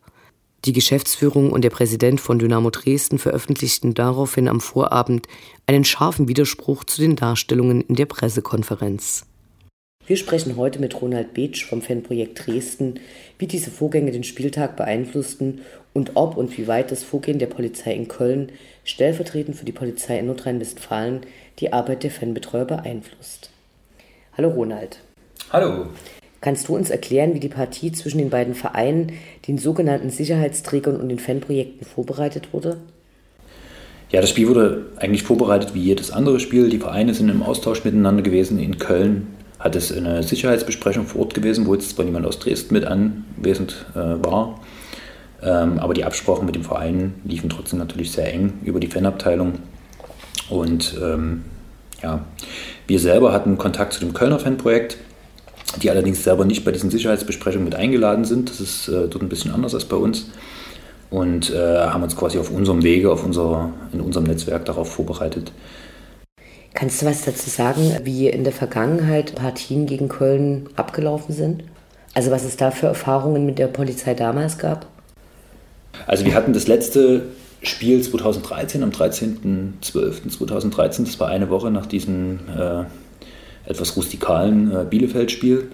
Die 0.66 0.74
Geschäftsführung 0.74 1.52
und 1.52 1.62
der 1.62 1.70
Präsident 1.70 2.20
von 2.20 2.40
Dynamo 2.40 2.70
Dresden 2.72 3.20
veröffentlichten 3.20 3.94
daraufhin 3.94 4.48
am 4.48 4.60
Vorabend 4.60 5.28
einen 5.66 5.86
scharfen 5.86 6.28
Widerspruch 6.28 6.84
zu 6.84 7.00
den 7.00 7.16
Darstellungen 7.16 7.82
in 7.82 7.96
der 7.96 8.06
Pressekonferenz. 8.06 9.26
Wir 10.08 10.16
sprechen 10.16 10.56
heute 10.56 10.80
mit 10.80 11.02
Ronald 11.02 11.34
Beetsch 11.34 11.66
vom 11.66 11.82
Fanprojekt 11.82 12.48
Dresden, 12.48 13.02
wie 13.40 13.46
diese 13.46 13.70
Vorgänge 13.70 14.14
den 14.14 14.24
Spieltag 14.24 14.78
beeinflussten 14.78 15.60
und 15.94 16.12
ob 16.14 16.38
und 16.38 16.58
wie 16.58 16.66
weit 16.66 16.92
das 16.92 17.04
Vorgehen 17.04 17.40
der 17.40 17.48
Polizei 17.48 17.94
in 17.94 18.08
Köln, 18.08 18.54
stellvertretend 18.86 19.58
für 19.58 19.66
die 19.66 19.74
Polizei 19.74 20.18
in 20.18 20.28
Nordrhein-Westfalen, 20.28 21.22
die 21.60 21.74
Arbeit 21.74 22.04
der 22.04 22.12
Fanbetreuer 22.12 22.64
beeinflusst. 22.64 23.50
Hallo 24.38 24.48
Ronald. 24.48 25.02
Hallo. 25.52 25.88
Kannst 26.40 26.70
du 26.70 26.78
uns 26.78 26.90
erklären, 26.90 27.34
wie 27.34 27.42
die 27.42 27.50
Partie 27.50 27.92
zwischen 27.92 28.20
den 28.20 28.30
beiden 28.30 28.56
Vereinen, 28.56 29.12
den 29.46 29.58
sogenannten 29.58 30.10
Sicherheitsträgern 30.10 30.96
und 30.96 31.10
den 31.10 31.20
Fanprojekten 31.20 31.86
vorbereitet 31.86 32.54
wurde? 32.54 32.78
Ja, 34.10 34.22
das 34.22 34.30
Spiel 34.30 34.48
wurde 34.48 34.86
eigentlich 34.96 35.24
vorbereitet 35.24 35.74
wie 35.74 35.82
jedes 35.82 36.12
andere 36.12 36.40
Spiel. 36.40 36.70
Die 36.70 36.80
Vereine 36.80 37.14
sind 37.14 37.28
im 37.28 37.44
Austausch 37.44 37.84
miteinander 37.84 38.24
gewesen. 38.24 38.58
In 38.58 38.78
Köln 38.78 39.28
hat 39.68 39.76
es 39.76 39.92
eine 39.92 40.24
Sicherheitsbesprechung 40.24 41.06
vor 41.06 41.22
Ort 41.22 41.34
gewesen, 41.34 41.68
wo 41.68 41.74
jetzt 41.74 41.90
zwar 41.90 42.06
niemand 42.06 42.26
aus 42.26 42.40
Dresden 42.40 42.74
mit 42.74 42.86
anwesend 42.86 43.86
äh, 43.94 43.98
war. 43.98 44.60
Ähm, 45.44 45.78
aber 45.78 45.94
die 45.94 46.04
Absprachen 46.04 46.46
mit 46.46 46.56
dem 46.56 46.64
Verein 46.64 47.14
liefen 47.24 47.50
trotzdem 47.50 47.78
natürlich 47.78 48.12
sehr 48.12 48.34
eng 48.34 48.54
über 48.64 48.80
die 48.80 48.88
Fanabteilung. 48.88 49.60
Und 50.50 50.96
ähm, 51.04 51.44
ja, 52.02 52.26
wir 52.88 53.00
selber 53.00 53.34
hatten 53.34 53.58
Kontakt 53.58 53.94
zu 53.94 54.00
dem 54.00 54.14
Kölner 54.14 54.40
Fanprojekt, 54.40 54.98
die 55.82 55.92
allerdings 55.92 56.24
selber 56.24 56.46
nicht 56.46 56.64
bei 56.64 56.72
diesen 56.72 56.90
Sicherheitsbesprechungen 56.90 57.66
mit 57.66 57.76
eingeladen 57.76 58.26
sind. 58.26 58.50
Das 58.50 58.62
ist 58.62 58.88
äh, 58.88 59.08
dort 59.08 59.22
ein 59.22 59.30
bisschen 59.30 59.52
anders 59.52 59.76
als 59.76 59.86
bei 59.86 59.98
uns. 59.98 60.30
Und 61.10 61.54
äh, 61.54 61.78
haben 61.78 62.04
uns 62.04 62.16
quasi 62.16 62.38
auf 62.40 62.52
unserem 62.52 62.84
Wege, 62.84 63.12
auf 63.12 63.24
unser, 63.24 63.70
in 63.94 64.02
unserem 64.02 64.26
Netzwerk 64.26 64.66
darauf 64.66 64.92
vorbereitet. 64.92 65.52
Kannst 66.78 67.02
du 67.02 67.08
was 67.08 67.26
dazu 67.26 67.50
sagen, 67.50 67.98
wie 68.04 68.28
in 68.28 68.44
der 68.44 68.54
Vergangenheit 68.54 69.34
Partien 69.34 69.88
gegen 69.88 70.10
Köln 70.10 70.70
abgelaufen 70.76 71.34
sind? 71.34 71.64
Also 72.14 72.30
was 72.30 72.46
es 72.46 72.56
da 72.56 72.70
für 72.70 72.86
Erfahrungen 72.86 73.48
mit 73.48 73.58
der 73.58 73.66
Polizei 73.66 74.14
damals 74.14 74.60
gab? 74.60 74.86
Also 76.06 76.24
wir 76.24 76.36
hatten 76.36 76.54
das 76.54 76.68
letzte 76.68 77.24
Spiel 77.64 78.04
2013, 78.04 78.84
am 78.84 78.92
13.12.2013, 78.92 81.06
das 81.06 81.20
war 81.20 81.30
eine 81.30 81.50
Woche 81.50 81.72
nach 81.72 81.88
diesem 81.88 82.42
äh, 82.56 82.84
etwas 83.68 83.98
rustikalen 83.98 84.72
äh, 84.72 84.86
Bielefeld-Spiel. 84.88 85.72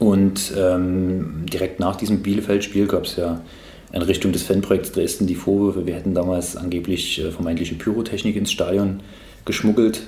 Und 0.00 0.52
ähm, 0.58 1.46
direkt 1.52 1.78
nach 1.78 1.94
diesem 1.94 2.20
Bielefeld-Spiel 2.20 2.88
gab 2.88 3.04
es 3.04 3.14
ja 3.14 3.40
in 3.92 4.02
Richtung 4.02 4.32
des 4.32 4.42
Fanprojekts 4.42 4.90
Dresden 4.90 5.28
die 5.28 5.36
Vorwürfe, 5.36 5.86
wir 5.86 5.94
hätten 5.94 6.14
damals 6.14 6.56
angeblich 6.56 7.24
äh, 7.24 7.30
vermeintliche 7.30 7.76
Pyrotechnik 7.76 8.34
ins 8.34 8.50
Stadion 8.50 9.02
geschmuggelt, 9.44 10.02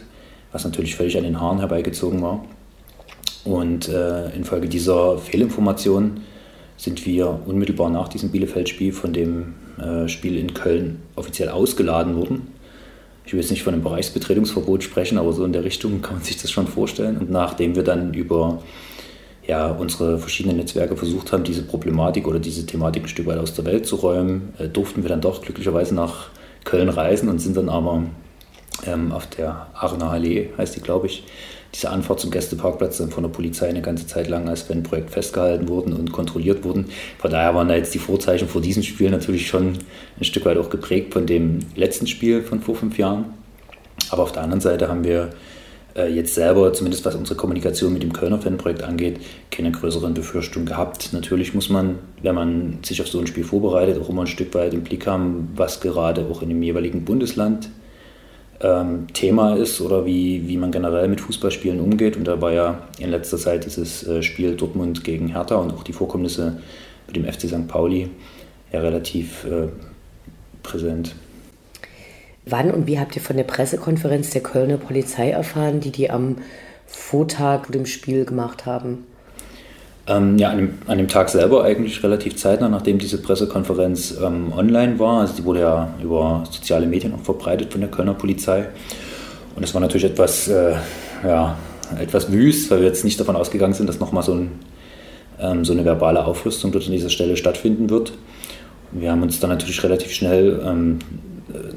was 0.53 0.65
natürlich 0.65 0.97
völlig 0.97 1.17
an 1.17 1.25
den 1.25 1.41
Haaren 1.41 1.59
herbeigezogen 1.59 2.23
war. 2.23 2.45
Und 3.45 3.89
äh, 3.89 4.31
infolge 4.37 4.69
dieser 4.69 5.19
Fehlinformation 5.19 6.21
sind 6.77 7.07
wir 7.07 7.41
unmittelbar 7.47 7.91
nach 7.91 8.09
diesem 8.09 8.31
Bielefeld-Spiel 8.31 8.93
von 8.93 9.13
dem 9.13 9.55
äh, 9.79 10.09
Spiel 10.09 10.39
in 10.39 10.55
Köln 10.55 11.03
offiziell 11.17 11.49
ausgeladen 11.49 12.17
worden. 12.17 12.49
Ich 13.25 13.33
will 13.33 13.41
jetzt 13.41 13.51
nicht 13.51 13.63
von 13.63 13.75
einem 13.75 13.83
Bereichsbetretungsverbot 13.83 14.83
sprechen, 14.83 15.19
aber 15.19 15.33
so 15.33 15.45
in 15.45 15.53
der 15.53 15.65
Richtung 15.65 16.03
kann 16.03 16.17
man 16.17 16.25
sich 16.25 16.41
das 16.41 16.51
schon 16.51 16.67
vorstellen. 16.67 17.19
Und 17.19 17.31
nachdem 17.31 17.77
wir 17.77 17.85
dann 17.85 18.15
über 18.15 18.63
ja, 19.47 19.71
unsere 19.71 20.19
verschiedenen 20.19 20.57
Netzwerke 20.57 20.97
versucht 20.97 21.33
haben, 21.33 21.45
diese 21.45 21.63
Problematik 21.63 22.27
oder 22.27 22.39
diese 22.39 22.67
Thematik 22.67 23.05
ein 23.05 23.09
Stück 23.09 23.27
weit 23.27 23.39
aus 23.39 23.55
der 23.55 23.65
Welt 23.65 23.87
zu 23.87 23.97
räumen, 23.97 24.55
äh, 24.59 24.69
durften 24.69 25.03
wir 25.03 25.09
dann 25.09 25.21
doch 25.21 25.43
glücklicherweise 25.43 25.95
nach 25.95 26.31
Köln 26.65 26.89
reisen 26.89 27.29
und 27.29 27.41
sind 27.41 27.57
dann 27.57 27.69
aber 27.69 28.05
ähm, 28.87 29.13
auf 29.13 29.27
der 29.27 29.69
Aachener 29.75 30.11
Allee, 30.11 30.51
heißt 30.57 30.77
die, 30.77 30.81
glaube 30.81 31.07
ich, 31.07 31.25
diese 31.75 31.91
Anfahrt 31.91 32.21
zum 32.21 32.31
Gästeparkplatz 32.31 32.99
dann 32.99 33.11
von 33.11 33.23
der 33.23 33.31
Polizei 33.31 33.69
eine 33.69 33.81
ganze 33.81 34.07
Zeit 34.07 34.29
lang 34.29 34.49
als 34.49 34.63
Fanprojekt 34.63 35.11
festgehalten 35.11 35.69
wurden 35.69 35.95
und 35.95 36.13
kontrolliert 36.13 36.65
wurden. 36.65 36.87
Von 37.19 37.31
daher 37.31 37.55
waren 37.55 37.69
da 37.69 37.77
jetzt 37.77 37.95
die 37.95 37.99
Vorzeichen 37.99 38.49
vor 38.49 38.61
diesem 38.61 38.83
Spiel 38.83 39.11
natürlich 39.11 39.47
schon 39.47 39.79
ein 40.19 40.25
Stück 40.25 40.45
weit 40.45 40.59
auch 40.59 40.69
geprägt 40.69 41.15
von 41.15 41.27
dem 41.27 41.61
letzten 41.75 42.07
Spiel 42.07 42.43
von 42.43 42.61
vor 42.61 42.75
fünf 42.75 42.99
Jahren. 42.99 43.25
Aber 44.11 44.23
auf 44.23 44.33
der 44.33 44.43
anderen 44.43 44.61
Seite 44.61 44.89
haben 44.89 45.05
wir 45.05 45.31
äh, 45.95 46.13
jetzt 46.13 46.35
selber, 46.35 46.73
zumindest 46.75 47.07
was 47.07 47.15
unsere 47.15 47.37
Kommunikation 47.37 47.93
mit 47.93 48.03
dem 48.03 48.13
Kölner 48.13 48.39
Fanprojekt 48.39 48.83
angeht, 48.83 49.21
keine 49.51 49.73
größeren 49.73 50.13
Befürchtungen 50.13 50.67
gehabt. 50.67 51.11
Natürlich 51.13 51.55
muss 51.55 51.71
man, 51.71 51.99
wenn 52.23 52.35
man 52.35 52.79
sich 52.83 53.01
auf 53.01 53.09
so 53.09 53.19
ein 53.19 53.27
Spiel 53.27 53.45
vorbereitet, 53.45 53.99
auch 53.99 54.11
immer 54.11 54.23
ein 54.23 54.27
Stück 54.27 54.55
weit 54.55 54.75
im 54.75 54.83
Blick 54.83 55.07
haben, 55.07 55.51
was 55.55 55.81
gerade 55.81 56.27
auch 56.31 56.43
in 56.43 56.51
dem 56.51 56.63
jeweiligen 56.63 57.07
Bundesland 57.07 57.71
ähm, 58.63 59.07
Thema 59.13 59.57
ist 59.57 59.81
oder 59.81 60.07
wie, 60.07 60.49
wie 60.49 60.57
man 60.57 60.71
generell 60.71 61.09
mit 61.09 61.21
Fußballspielen 61.21 61.81
umgeht. 61.81 62.17
Und 62.17 62.25
da 62.25 62.41
war 62.41 62.53
ja 62.53 62.89
in 62.99 63.11
letzter 63.11 63.39
Zeit 63.39 63.65
dieses 63.65 64.07
äh, 64.07 64.23
Spiel 64.23 64.57
Dortmund 64.57 65.05
gegen 65.05 65.29
Hertha 65.29 65.57
und 65.57 65.73
auch 65.73 65.83
die 65.83 65.93
Vorkommnisse 65.93 66.61
mit 67.07 67.17
dem 67.17 67.25
FC 67.25 67.49
St. 67.49 67.69
Pauli 67.69 68.09
ja 68.73 68.81
relativ 68.81 69.45
äh, 69.45 69.69
präsent. 70.63 71.15
Wann 72.45 72.71
und 72.71 72.87
wie 72.87 72.99
habt 72.99 73.15
ihr 73.15 73.23
von 73.23 73.37
der 73.37 73.45
Pressekonferenz 73.45 74.31
der 74.31 74.43
Kölner 74.43 74.77
Polizei 74.77 75.31
erfahren, 75.31 75.81
die 75.81 75.93
die 75.93 76.11
am 76.11 76.39
Vortag 76.87 77.71
dem 77.71 77.87
Spiel 77.87 78.25
gemacht 78.25 78.67
haben? 78.67 79.07
Ähm, 80.09 80.37
ja, 80.37 80.51
an 80.51 80.59
dem, 80.59 80.75
an 80.89 80.99
dem, 80.99 81.07
Tag 81.07 81.29
selber 81.29 81.63
eigentlich 81.63 82.03
relativ 82.03 82.37
zeitnah, 82.37 82.69
nachdem 82.69 82.99
diese 82.99 83.23
Pressekonferenz 83.23 84.19
ähm, 84.21 84.53
online 84.53 84.99
war. 84.99 85.21
Also 85.21 85.35
die 85.37 85.45
wurde 85.45 85.61
ja 85.61 85.95
über 86.03 86.43
soziale 86.51 86.87
Medien 86.87 87.15
auch 87.15 87.21
verbreitet 87.21 87.71
von 87.71 87.81
der 87.81 87.91
Kölner 87.91 88.15
Polizei. 88.15 88.67
Und 89.55 89.63
es 89.63 89.75
war 89.75 89.81
natürlich 89.81 90.05
etwas, 90.05 90.49
äh, 90.49 90.75
ja, 91.25 91.57
etwas 92.01 92.33
wüst, 92.33 92.71
weil 92.71 92.81
wir 92.81 92.89
jetzt 92.89 93.05
nicht 93.05 93.21
davon 93.21 93.37
ausgegangen 93.37 93.75
sind, 93.75 93.89
dass 93.89 94.01
nochmal 94.01 94.25
so, 94.25 94.35
ein, 94.35 94.51
ähm, 95.39 95.65
so 95.65 95.73
eine 95.73 95.85
verbale 95.85 96.25
Aufrüstung 96.25 96.73
dort 96.73 96.87
an 96.87 96.93
dieser 96.93 97.11
Stelle 97.11 97.37
stattfinden 97.37 97.89
wird. 97.89 98.13
Wir 98.91 99.13
haben 99.13 99.23
uns 99.23 99.39
dann 99.39 99.51
natürlich 99.51 99.83
relativ 99.85 100.13
schnell 100.13 100.61
ähm, 100.67 100.99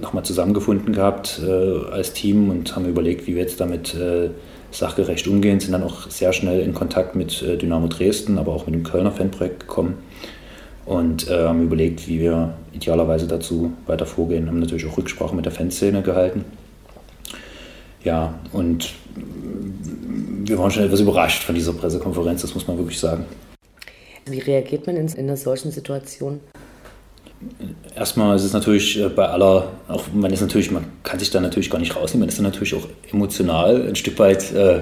nochmal 0.02 0.24
zusammengefunden 0.24 0.94
gehabt 0.94 1.42
äh, 1.46 1.92
als 1.92 2.14
Team 2.14 2.50
und 2.50 2.76
haben 2.76 2.86
überlegt, 2.86 3.28
wie 3.28 3.36
wir 3.36 3.42
jetzt 3.42 3.60
damit 3.60 3.94
äh, 3.94 4.30
sachgerecht 4.76 5.28
umgehen, 5.28 5.60
sind 5.60 5.72
dann 5.72 5.84
auch 5.84 6.10
sehr 6.10 6.34
schnell 6.34 6.62
in 6.62 6.74
Kontakt 6.74 7.16
mit 7.16 7.42
äh, 7.42 7.58
Dynamo 7.58 7.88
Dresden, 7.88 8.38
aber 8.38 8.54
auch 8.54 8.66
mit 8.66 8.76
dem 8.76 8.84
Kölner 8.84 9.12
Fanprojekt 9.12 9.62
gekommen 9.62 9.98
und 10.86 11.28
äh, 11.30 11.46
haben 11.46 11.64
überlegt, 11.64 12.08
wie 12.08 12.20
wir 12.20 12.54
idealerweise 12.74 13.28
dazu 13.28 13.74
weiter 13.88 14.06
vorgehen. 14.06 14.48
Haben 14.48 14.60
natürlich 14.60 14.86
auch 14.86 14.98
Rücksprache 14.98 15.36
mit 15.36 15.46
der 15.46 15.52
Fanszene 15.52 16.02
gehalten. 16.02 16.46
Ja, 18.04 18.36
und 18.54 18.94
wir 20.44 20.60
waren 20.60 20.70
schon 20.70 20.84
etwas 20.84 21.00
überrascht 21.00 21.44
von 21.44 21.56
dieser 21.56 21.74
Pressekonferenz, 21.74 22.42
das 22.42 22.54
muss 22.54 22.68
man 22.68 22.78
wirklich 22.78 23.00
sagen. 23.00 23.26
Wie 24.28 24.40
reagiert 24.40 24.86
man 24.86 24.96
in, 24.96 25.08
in 25.08 25.26
einer 25.26 25.38
solchen 25.38 25.72
Situation? 25.72 26.40
Erstmal 27.96 28.36
ist 28.36 28.44
es 28.44 28.54
natürlich 28.54 29.00
äh, 29.00 29.10
bei 29.10 29.28
aller, 29.28 29.72
auch 29.88 30.04
man 30.14 30.32
ist 30.32 30.42
natürlich, 30.42 30.72
man 30.72 30.86
kann 31.04 31.20
sich 31.20 31.30
da 31.30 31.40
natürlich 31.40 31.70
gar 31.70 31.80
nicht 31.80 31.96
rausnehmen, 31.96 32.22
man 32.22 32.30
ist 32.30 32.38
dann 32.38 32.46
natürlich 32.46 32.76
auch 32.76 32.88
emotional 33.12 33.88
ein 33.88 33.96
Stück 33.96 34.20
weit 34.20 34.54
äh, 34.54 34.82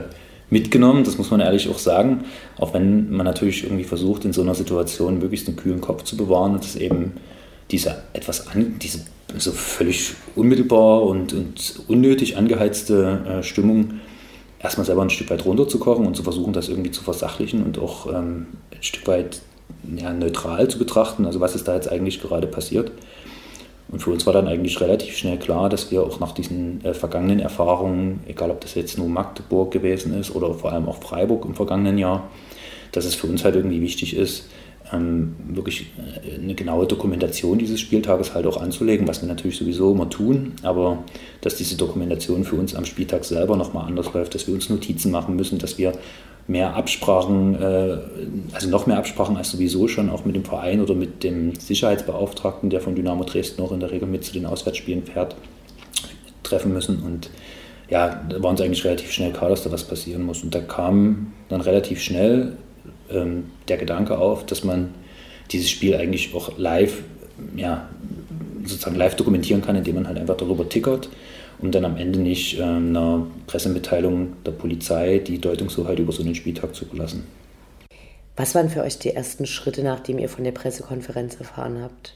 mitgenommen, 0.50 1.04
das 1.04 1.18
muss 1.18 1.32
man 1.32 1.40
ehrlich 1.40 1.70
auch 1.70 1.80
sagen, 1.80 2.26
auch 2.58 2.74
wenn 2.74 3.12
man 3.12 3.26
natürlich 3.26 3.64
irgendwie 3.64 3.84
versucht, 3.84 4.26
in 4.26 4.34
so 4.34 4.42
einer 4.42 4.56
Situation 4.56 5.20
möglichst 5.20 5.48
einen 5.48 5.58
kühlen 5.58 5.82
Kopf 5.82 6.04
zu 6.04 6.18
bewahren 6.18 6.54
und 6.54 6.64
das 6.64 6.76
eben 6.76 7.14
diese 7.72 8.04
etwas 8.14 8.48
an, 8.48 8.78
diese 8.82 9.00
so 9.38 9.52
völlig 9.52 10.14
unmittelbar 10.36 11.02
und, 11.04 11.34
und 11.34 11.82
unnötig 11.88 12.38
angeheizte 12.38 13.22
äh, 13.40 13.44
Stimmung 13.44 14.02
erstmal 14.60 14.86
selber 14.86 15.02
ein 15.02 15.10
Stück 15.10 15.30
weit 15.30 15.46
runterzukochen 15.46 16.06
und 16.06 16.16
zu 16.16 16.24
versuchen, 16.24 16.54
das 16.54 16.70
irgendwie 16.70 16.92
zu 16.92 17.04
versachlichen 17.04 17.64
und 17.64 17.80
auch 17.80 18.08
ähm, 18.08 18.48
ein 18.72 18.82
Stück 18.84 19.08
weit 19.08 19.42
ja, 19.96 20.14
neutral 20.14 20.68
zu 20.68 20.78
betrachten, 20.78 21.26
also 21.26 21.40
was 21.40 21.56
ist 21.56 21.68
da 21.68 21.76
jetzt 21.76 21.92
eigentlich 21.92 22.22
gerade 22.22 22.48
passiert. 22.48 22.92
Und 23.90 24.00
für 24.00 24.10
uns 24.10 24.26
war 24.26 24.34
dann 24.34 24.48
eigentlich 24.48 24.82
relativ 24.82 25.18
schnell 25.18 25.38
klar, 25.38 25.70
dass 25.70 25.92
wir 25.92 26.02
auch 26.02 26.20
nach 26.20 26.32
diesen 26.32 26.84
äh, 26.84 26.94
vergangenen 26.94 27.40
Erfahrungen, 27.40 28.22
egal 28.28 28.50
ob 28.50 28.62
das 28.62 28.74
jetzt 28.74 28.98
nur 28.98 29.08
Magdeburg 29.08 29.72
gewesen 29.72 30.20
ist 30.20 30.34
oder 30.34 30.54
vor 30.54 30.72
allem 30.72 30.88
auch 30.88 30.98
Freiburg 30.98 31.46
im 31.46 31.54
vergangenen 31.54 31.98
Jahr, 31.98 32.28
dass 32.92 33.06
es 33.06 33.14
für 33.14 33.28
uns 33.28 33.44
halt 33.44 33.56
irgendwie 33.56 33.82
wichtig 33.82 34.16
ist, 34.16 34.50
ähm, 34.94 35.36
wirklich 35.48 35.92
äh, 35.98 36.36
eine 36.36 36.56
genaue 36.56 36.86
Dokumentation 36.86 37.58
dieses 37.58 37.80
Spieltages 37.80 38.34
halt 38.34 38.46
auch 38.46 38.62
anzulegen, 38.62 39.08
was 39.08 39.22
wir 39.22 39.28
natürlich 39.28 39.58
sowieso 39.58 39.92
immer 39.92 40.10
tun, 40.10 40.54
aber 40.64 41.04
dass 41.42 41.56
diese 41.56 41.78
Dokumentation 41.78 42.44
für 42.44 42.56
uns 42.56 42.76
am 42.76 42.86
Spieltag 42.86 43.26
selber 43.26 43.58
nochmal 43.58 43.88
anders 43.88 44.14
läuft, 44.14 44.36
dass 44.36 44.48
wir 44.48 44.54
uns 44.54 44.70
Notizen 44.70 45.12
machen 45.12 45.36
müssen, 45.36 45.60
dass 45.60 45.78
wir 45.78 45.94
mehr 46.48 46.76
Absprachen, 46.76 47.56
äh, 47.56 47.98
also 48.54 48.70
noch 48.70 48.86
mehr 48.86 48.98
Absprachen 48.98 49.38
als 49.38 49.52
sowieso 49.52 49.88
schon 49.88 50.10
auch 50.10 50.26
mit 50.26 50.36
dem 50.36 50.44
Verein 50.44 50.82
oder 50.82 50.94
mit 50.94 51.24
dem 51.24 51.56
Sicherheitsbeauftragten, 51.56 52.70
der 52.70 52.82
von 52.82 52.96
Dynamo 52.96 53.24
Dresden 53.24 53.62
auch 53.62 53.72
in 53.72 53.80
der 53.80 53.92
Regel 53.92 54.08
mit 54.08 54.24
zu 54.24 54.34
den 54.34 54.46
Auswärtsspielen 54.46 55.04
fährt, 55.04 55.36
treffen 56.44 56.74
müssen. 56.74 57.02
Und 57.02 57.30
ja, 57.90 58.22
da 58.30 58.42
war 58.42 58.50
uns 58.50 58.62
eigentlich 58.62 58.84
relativ 58.84 59.12
schnell 59.12 59.32
klar, 59.32 59.50
dass 59.50 59.64
da 59.64 59.72
was 59.72 59.86
passieren 59.86 60.24
muss. 60.24 60.44
Und 60.44 60.54
da 60.54 60.60
kam 60.60 61.34
dann 61.50 61.62
relativ 61.62 62.02
schnell 62.02 62.58
ähm, 63.14 63.52
der 63.68 63.78
Gedanke 63.78 64.18
auf, 64.18 64.46
dass 64.46 64.64
man 64.64 64.94
dieses 65.52 65.70
Spiel 65.70 65.96
eigentlich 65.96 66.34
auch 66.34 66.58
live, 66.58 67.04
ja, 67.56 67.90
sozusagen 68.66 68.96
live 68.96 69.16
dokumentieren 69.16 69.62
kann, 69.62 69.76
indem 69.76 69.96
man 69.96 70.08
halt 70.08 70.18
einfach 70.18 70.38
darüber 70.38 70.68
tickert 70.68 71.10
um 71.64 71.72
dann 71.72 71.86
am 71.86 71.98
Ende 71.98 72.20
nicht 72.20 72.60
äh, 72.60 72.64
einer 72.64 73.26
Pressemitteilung 73.48 74.34
der 74.46 74.52
Polizei 74.52 75.20
die 75.20 75.40
Deutungshoheit 75.40 75.98
über 75.98 76.12
so 76.12 76.22
einen 76.22 76.36
Spieltag 76.36 76.76
zu 76.76 76.86
belassen. 76.86 77.24
Was 78.36 78.54
waren 78.54 78.70
für 78.70 78.82
euch 78.82 79.00
die 79.00 79.12
ersten 79.12 79.46
Schritte, 79.46 79.84
nachdem 79.84 80.20
ihr 80.20 80.28
von 80.28 80.44
der 80.44 80.52
Pressekonferenz 80.52 81.36
erfahren 81.36 81.82
habt? 81.82 82.16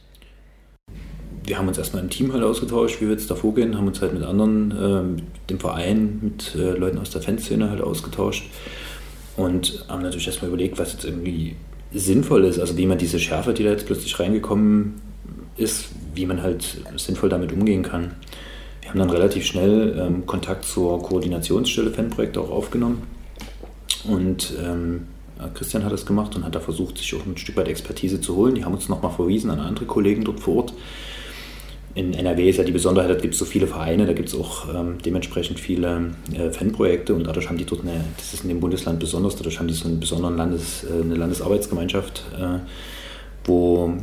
Wir 1.43 1.57
haben 1.57 1.67
uns 1.67 1.77
erstmal 1.77 2.03
im 2.03 2.10
Team 2.10 2.33
halt 2.33 2.43
ausgetauscht, 2.43 2.99
wie 2.99 3.05
wir 3.05 3.13
jetzt 3.13 3.31
da 3.31 3.36
vorgehen, 3.36 3.77
haben 3.77 3.88
uns 3.88 4.01
halt 4.01 4.13
mit 4.13 4.23
anderen, 4.23 4.71
äh, 4.71 5.03
mit 5.03 5.49
dem 5.49 5.60
Verein, 5.60 6.19
mit 6.21 6.55
äh, 6.55 6.71
Leuten 6.71 6.97
aus 6.97 7.12
der 7.12 7.21
Fanszene 7.21 7.69
halt 7.69 7.81
ausgetauscht 7.81 8.49
und 9.38 9.86
haben 9.88 10.02
natürlich 10.02 10.28
erstmal 10.28 10.50
überlegt, 10.50 10.78
was 10.78 10.93
jetzt 10.93 11.06
irgendwie 11.06 11.56
sinnvoll 11.93 12.43
ist, 12.43 12.60
also 12.60 12.76
wie 12.76 12.86
man 12.86 12.97
diese 12.97 13.19
Schärfe, 13.19 13.54
die 13.54 13.63
da 13.63 13.69
jetzt 13.69 13.86
plötzlich 13.86 14.19
reingekommen 14.19 14.95
ist, 15.56 15.89
wie 16.13 16.26
man 16.26 16.41
halt 16.41 16.82
sinnvoll 16.97 17.30
damit 17.30 17.54
umgehen 17.54 17.84
kann. 17.84 18.15
Wir 18.82 18.89
haben 18.89 19.00
dann 19.00 19.10
relativ 19.10 19.45
schnell 19.45 19.97
ähm, 20.00 20.26
Kontakt 20.26 20.65
zur 20.65 21.02
Koordinationsstelle 21.02 21.91
Fanprojekte 21.91 22.41
auch 22.41 22.50
aufgenommen. 22.50 23.04
Und 24.06 24.54
ähm, 24.63 25.08
Christian 25.54 25.84
hat 25.84 25.91
das 25.91 26.06
gemacht 26.06 26.36
und 26.36 26.43
hat 26.43 26.56
da 26.56 26.60
versucht, 26.60 26.97
sich 26.97 27.13
auch 27.13 27.26
ein 27.26 27.38
Stück 27.38 27.58
weit 27.58 27.67
Expertise 27.67 28.21
zu 28.21 28.36
holen. 28.36 28.56
Die 28.56 28.65
haben 28.65 28.73
uns 28.73 28.89
nochmal 28.89 29.12
verwiesen 29.12 29.52
an 29.52 29.60
andere 29.60 29.86
Kollegen 29.86 30.23
dort 30.23 30.39
vor 30.39 30.58
Ort. 30.58 30.73
In 31.97 32.13
NRW 32.13 32.47
ist 32.47 32.57
ja 32.57 32.63
die 32.63 32.71
Besonderheit, 32.71 33.10
da 33.10 33.15
gibt 33.15 33.33
es 33.33 33.39
so 33.39 33.45
viele 33.45 33.65
Vereine, 33.65 34.05
da 34.05 34.13
gibt 34.13 34.29
es 34.29 34.36
auch 34.36 34.71
ähm, 34.71 34.99
dementsprechend 35.03 35.60
viele 35.60 36.12
äh, 36.31 36.51
Fanprojekte 36.51 37.15
und 37.15 37.25
dadurch 37.25 37.49
haben 37.49 37.57
die 37.57 37.65
dort 37.65 37.81
eine, 37.81 38.05
das 38.17 38.36
ist 38.36 38.43
in 38.43 38.49
dem 38.49 38.60
Bundesland 38.60 38.99
besonders, 38.99 39.36
dadurch 39.36 39.57
haben 39.57 39.67
die 39.67 39.73
so 39.73 39.88
einen 39.88 39.99
besonderen 39.99 40.38
Landes, 40.38 40.83
äh, 40.83 41.01
eine 41.01 41.15
Landesarbeitsgemeinschaft, 41.15 42.21
äh, 42.39 42.60
wo 43.45 43.93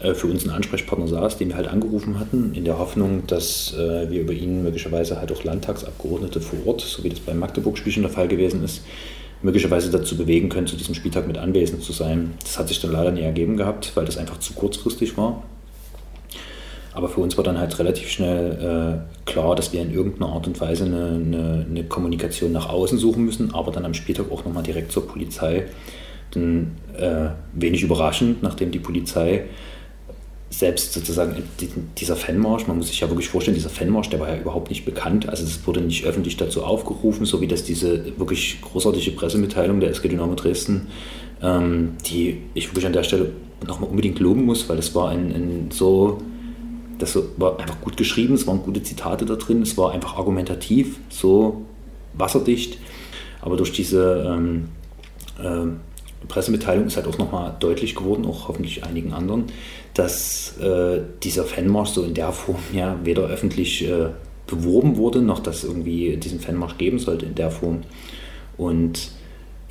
äh, 0.00 0.14
für 0.14 0.28
uns 0.28 0.46
ein 0.46 0.50
Ansprechpartner 0.50 1.06
saß, 1.06 1.36
den 1.36 1.48
wir 1.48 1.56
halt 1.56 1.68
angerufen 1.68 2.18
hatten, 2.18 2.54
in 2.54 2.64
der 2.64 2.78
Hoffnung, 2.78 3.24
dass 3.26 3.74
äh, 3.74 4.10
wir 4.10 4.22
über 4.22 4.32
ihn 4.32 4.62
möglicherweise 4.62 5.18
halt 5.20 5.30
auch 5.30 5.44
Landtagsabgeordnete 5.44 6.40
vor 6.40 6.58
Ort, 6.64 6.80
so 6.80 7.04
wie 7.04 7.10
das 7.10 7.20
beim 7.20 7.38
Magdeburg-Spiel 7.38 7.92
schon 7.92 8.02
der 8.02 8.12
Fall 8.12 8.28
gewesen 8.28 8.64
ist, 8.64 8.80
möglicherweise 9.42 9.90
dazu 9.90 10.16
bewegen 10.16 10.48
können, 10.48 10.68
zu 10.68 10.76
diesem 10.76 10.94
Spieltag 10.94 11.26
mit 11.26 11.36
anwesend 11.36 11.82
zu 11.82 11.92
sein. 11.92 12.32
Das 12.42 12.58
hat 12.58 12.68
sich 12.68 12.80
dann 12.80 12.92
leider 12.92 13.10
nie 13.10 13.20
ergeben 13.20 13.58
gehabt, 13.58 13.92
weil 13.94 14.06
das 14.06 14.16
einfach 14.16 14.38
zu 14.38 14.54
kurzfristig 14.54 15.18
war. 15.18 15.42
Aber 16.94 17.08
für 17.08 17.20
uns 17.20 17.36
war 17.36 17.44
dann 17.44 17.58
halt 17.58 17.78
relativ 17.78 18.10
schnell 18.10 19.04
äh, 19.06 19.30
klar, 19.30 19.56
dass 19.56 19.72
wir 19.72 19.80
in 19.80 19.92
irgendeiner 19.92 20.32
Art 20.32 20.46
und 20.46 20.60
Weise 20.60 20.84
eine, 20.84 21.20
eine, 21.24 21.66
eine, 21.68 21.84
Kommunikation 21.84 22.52
nach 22.52 22.68
außen 22.68 22.98
suchen 22.98 23.24
müssen, 23.24 23.54
aber 23.54 23.72
dann 23.72 23.84
am 23.84 23.94
Spieltag 23.94 24.30
auch 24.30 24.44
nochmal 24.44 24.62
direkt 24.62 24.92
zur 24.92 25.08
Polizei. 25.08 25.64
Denn 26.34 26.72
äh, 26.96 27.30
wenig 27.54 27.82
überraschend, 27.82 28.42
nachdem 28.42 28.70
die 28.70 28.78
Polizei 28.78 29.44
selbst 30.50 30.92
sozusagen 30.92 31.42
dieser 31.96 32.14
Fanmarsch, 32.14 32.66
man 32.66 32.76
muss 32.76 32.88
sich 32.88 33.00
ja 33.00 33.08
wirklich 33.08 33.28
vorstellen, 33.28 33.54
dieser 33.54 33.70
Fanmarsch, 33.70 34.10
der 34.10 34.20
war 34.20 34.28
ja 34.28 34.38
überhaupt 34.38 34.68
nicht 34.68 34.84
bekannt. 34.84 35.28
Also 35.28 35.44
es 35.44 35.66
wurde 35.66 35.80
nicht 35.80 36.04
öffentlich 36.04 36.36
dazu 36.36 36.62
aufgerufen, 36.62 37.24
so 37.24 37.40
wie 37.40 37.46
das 37.46 37.64
diese 37.64 38.18
wirklich 38.18 38.60
großartige 38.60 39.12
Pressemitteilung 39.12 39.80
der 39.80 39.90
SG 39.90 40.08
Dynamo 40.08 40.34
Dresden, 40.34 40.88
ähm, 41.42 41.92
die 42.06 42.42
ich 42.52 42.68
wirklich 42.68 42.84
an 42.84 42.92
der 42.92 43.02
Stelle 43.02 43.32
nochmal 43.66 43.88
unbedingt 43.88 44.18
loben 44.18 44.44
muss, 44.44 44.68
weil 44.68 44.78
es 44.78 44.94
war 44.94 45.08
ein, 45.08 45.30
ein 45.30 45.70
so, 45.70 46.18
das 46.98 47.18
war 47.36 47.58
einfach 47.58 47.80
gut 47.80 47.96
geschrieben, 47.96 48.34
es 48.34 48.46
waren 48.46 48.62
gute 48.62 48.82
Zitate 48.82 49.24
da 49.24 49.36
drin, 49.36 49.62
es 49.62 49.76
war 49.76 49.92
einfach 49.92 50.16
argumentativ, 50.16 50.98
so 51.08 51.62
wasserdicht, 52.14 52.78
aber 53.40 53.56
durch 53.56 53.72
diese 53.72 54.24
ähm, 54.28 54.68
äh, 55.38 56.26
Pressemitteilung 56.28 56.86
ist 56.86 56.96
halt 56.96 57.08
auch 57.08 57.18
nochmal 57.18 57.56
deutlich 57.58 57.94
geworden, 57.94 58.24
auch 58.26 58.48
hoffentlich 58.48 58.84
einigen 58.84 59.12
anderen, 59.12 59.46
dass 59.94 60.56
äh, 60.58 61.00
dieser 61.22 61.44
Fanmarsch 61.44 61.90
so 61.90 62.04
in 62.04 62.14
der 62.14 62.32
Form 62.32 62.58
ja 62.72 62.96
weder 63.04 63.22
öffentlich 63.22 63.88
äh, 63.88 64.08
beworben 64.46 64.96
wurde, 64.96 65.22
noch 65.22 65.40
dass 65.40 65.64
irgendwie 65.64 66.16
diesen 66.16 66.40
Fanmarsch 66.40 66.78
geben 66.78 66.98
sollte 66.98 67.26
in 67.26 67.34
der 67.34 67.50
Form. 67.50 67.82
Und 68.56 69.10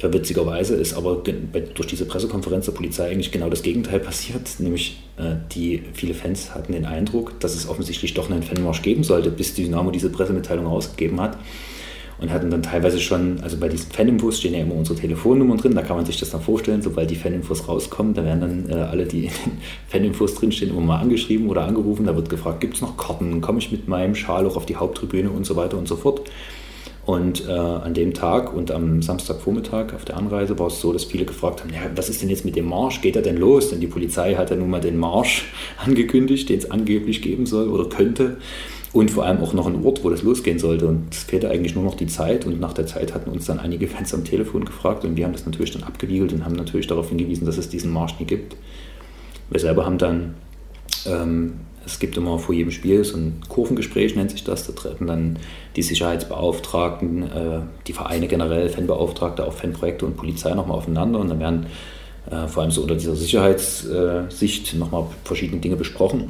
witzigerweise 0.03 0.75
ist 0.75 0.93
aber 0.93 1.15
durch 1.15 1.87
diese 1.87 2.05
Pressekonferenz 2.05 2.65
der 2.65 2.71
Polizei 2.71 3.09
eigentlich 3.11 3.31
genau 3.31 3.49
das 3.49 3.61
Gegenteil 3.61 3.99
passiert, 4.11 4.59
nämlich 4.59 5.01
äh, 5.17 5.35
die 5.51 5.83
viele 5.93 6.13
Fans 6.13 6.55
hatten 6.55 6.73
den 6.73 6.85
Eindruck, 6.85 7.39
dass 7.39 7.55
es 7.55 7.67
offensichtlich 7.67 8.13
doch 8.13 8.29
einen 8.29 8.43
Fanmarsch 8.43 8.81
geben 8.81 9.03
sollte, 9.03 9.29
bis 9.29 9.53
Dynamo 9.53 9.91
diese 9.91 10.09
Pressemitteilung 10.09 10.67
ausgegeben 10.67 11.19
hat. 11.21 11.37
und 12.19 12.31
hatten 12.31 12.51
dann 12.51 12.61
teilweise 12.61 12.99
schon, 12.99 13.39
also 13.41 13.57
bei 13.57 13.67
diesen 13.67 13.91
Faninfos 13.91 14.39
stehen 14.39 14.53
ja 14.53 14.59
immer 14.61 14.75
unsere 14.75 14.97
Telefonnummern 14.99 15.57
drin, 15.57 15.73
da 15.73 15.81
kann 15.81 15.97
man 15.97 16.05
sich 16.05 16.19
das 16.19 16.29
dann 16.29 16.41
vorstellen, 16.41 16.81
sobald 16.81 17.09
die 17.09 17.15
Faninfos 17.15 17.67
rauskommen, 17.67 18.13
da 18.13 18.23
werden 18.23 18.41
dann 18.41 18.69
äh, 18.69 18.83
alle, 18.83 19.05
die 19.05 19.25
in 19.25 19.31
den 19.31 19.57
Faninfos 19.87 20.35
drinstehen, 20.35 20.71
immer 20.71 20.81
mal 20.81 20.99
angeschrieben 20.99 21.49
oder 21.49 21.65
angerufen, 21.65 22.05
da 22.05 22.15
wird 22.15 22.29
gefragt, 22.29 22.61
gibt 22.61 22.75
es 22.75 22.81
noch 22.81 22.95
Karten, 22.95 23.41
komme 23.41 23.57
ich 23.57 23.71
mit 23.71 23.87
meinem 23.87 24.13
Schal 24.15 24.45
auch 24.45 24.55
auf 24.55 24.67
die 24.67 24.75
Haupttribüne 24.75 25.31
und 25.31 25.45
so 25.45 25.55
weiter 25.55 25.77
und 25.77 25.87
so 25.87 25.95
fort. 25.95 26.21
Und 27.05 27.47
äh, 27.47 27.51
an 27.51 27.95
dem 27.95 28.13
Tag 28.13 28.53
und 28.53 28.69
am 28.69 29.01
Samstagvormittag 29.01 29.93
auf 29.95 30.05
der 30.05 30.17
Anreise 30.17 30.59
war 30.59 30.67
es 30.67 30.79
so, 30.79 30.93
dass 30.93 31.03
viele 31.03 31.25
gefragt 31.25 31.61
haben, 31.61 31.73
ja, 31.73 31.79
was 31.95 32.09
ist 32.09 32.21
denn 32.21 32.29
jetzt 32.29 32.45
mit 32.45 32.55
dem 32.55 32.67
Marsch? 32.67 33.01
Geht 33.01 33.15
er 33.15 33.23
denn 33.23 33.37
los? 33.37 33.69
Denn 33.71 33.79
die 33.79 33.87
Polizei 33.87 34.35
hat 34.35 34.51
ja 34.51 34.55
nun 34.55 34.69
mal 34.69 34.81
den 34.81 34.97
Marsch 34.97 35.45
angekündigt, 35.83 36.49
den 36.49 36.59
es 36.59 36.69
angeblich 36.69 37.21
geben 37.21 37.47
soll 37.47 37.69
oder 37.69 37.89
könnte. 37.89 38.37
Und 38.93 39.09
vor 39.09 39.25
allem 39.25 39.39
auch 39.39 39.53
noch 39.53 39.67
ein 39.67 39.83
Ort, 39.83 40.03
wo 40.03 40.09
das 40.09 40.21
losgehen 40.21 40.59
sollte. 40.59 40.85
Und 40.85 41.13
es 41.13 41.23
fehlte 41.23 41.49
eigentlich 41.49 41.73
nur 41.73 41.83
noch 41.83 41.95
die 41.95 42.07
Zeit. 42.07 42.45
Und 42.45 42.59
nach 42.59 42.73
der 42.73 42.85
Zeit 42.85 43.15
hatten 43.15 43.31
uns 43.31 43.45
dann 43.45 43.59
einige 43.59 43.87
Fans 43.89 44.13
am 44.13 44.23
Telefon 44.23 44.65
gefragt. 44.65 45.03
Und 45.03 45.15
wir 45.15 45.25
haben 45.25 45.33
das 45.33 45.45
natürlich 45.45 45.71
dann 45.71 45.83
abgewiegelt 45.83 46.33
und 46.33 46.45
haben 46.45 46.55
natürlich 46.55 46.87
darauf 46.87 47.09
hingewiesen, 47.09 47.45
dass 47.45 47.57
es 47.57 47.69
diesen 47.69 47.91
Marsch 47.91 48.19
nie 48.19 48.25
gibt. 48.25 48.55
Wir 49.49 49.59
selber 49.59 49.85
haben 49.85 49.97
dann 49.97 50.35
ähm, 51.07 51.53
es 51.85 51.99
gibt 51.99 52.17
immer 52.17 52.37
vor 52.37 52.53
jedem 52.53 52.71
Spiel 52.71 53.03
so 53.03 53.17
ein 53.17 53.41
Kurvengespräch, 53.49 54.15
nennt 54.15 54.31
sich 54.31 54.43
das. 54.43 54.67
Da 54.67 54.73
treten 54.73 55.07
dann 55.07 55.39
die 55.75 55.81
Sicherheitsbeauftragten, 55.81 57.23
äh, 57.23 57.59
die 57.87 57.93
Vereine 57.93 58.27
generell, 58.27 58.69
Fanbeauftragte, 58.69 59.45
auch 59.45 59.53
Fanprojekte 59.53 60.05
und 60.05 60.15
Polizei 60.15 60.53
nochmal 60.53 60.77
aufeinander. 60.77 61.19
Und 61.19 61.29
dann 61.29 61.39
werden 61.39 61.65
äh, 62.29 62.47
vor 62.47 62.63
allem 62.63 62.71
so 62.71 62.81
unter 62.81 62.95
dieser 62.95 63.15
Sicherheitssicht 63.15 64.75
nochmal 64.75 65.07
verschiedene 65.23 65.59
Dinge 65.59 65.75
besprochen. 65.75 66.29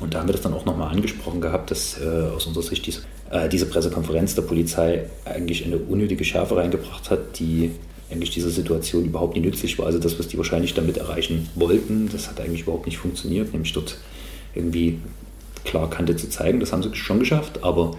Und 0.00 0.14
da 0.14 0.20
haben 0.20 0.28
wir 0.28 0.32
das 0.32 0.42
dann 0.42 0.52
auch 0.52 0.64
nochmal 0.64 0.92
angesprochen 0.92 1.40
gehabt, 1.40 1.70
dass 1.70 2.00
äh, 2.00 2.34
aus 2.34 2.46
unserer 2.46 2.64
Sicht 2.64 2.86
diese, 2.86 3.02
äh, 3.30 3.48
diese 3.48 3.66
Pressekonferenz 3.66 4.34
der 4.34 4.42
Polizei 4.42 5.04
eigentlich 5.24 5.64
eine 5.64 5.78
unnötige 5.78 6.24
Schärfe 6.24 6.56
reingebracht 6.56 7.08
hat, 7.10 7.38
die 7.38 7.70
eigentlich 8.10 8.30
dieser 8.30 8.50
Situation 8.50 9.04
überhaupt 9.04 9.34
nicht 9.34 9.44
nützlich 9.44 9.78
war. 9.78 9.86
Also 9.86 9.98
das, 9.98 10.18
was 10.18 10.28
die 10.28 10.36
wahrscheinlich 10.36 10.74
damit 10.74 10.96
erreichen 10.96 11.48
wollten, 11.54 12.08
das 12.12 12.28
hat 12.28 12.40
eigentlich 12.40 12.62
überhaupt 12.62 12.86
nicht 12.86 12.98
funktioniert, 12.98 13.52
nämlich 13.52 13.72
dort 13.72 13.96
irgendwie 14.56 14.98
klar 15.64 15.90
Kante 15.90 16.16
zu 16.16 16.28
zeigen. 16.28 16.60
Das 16.60 16.72
haben 16.72 16.82
sie 16.82 16.94
schon 16.94 17.18
geschafft, 17.18 17.62
aber 17.62 17.96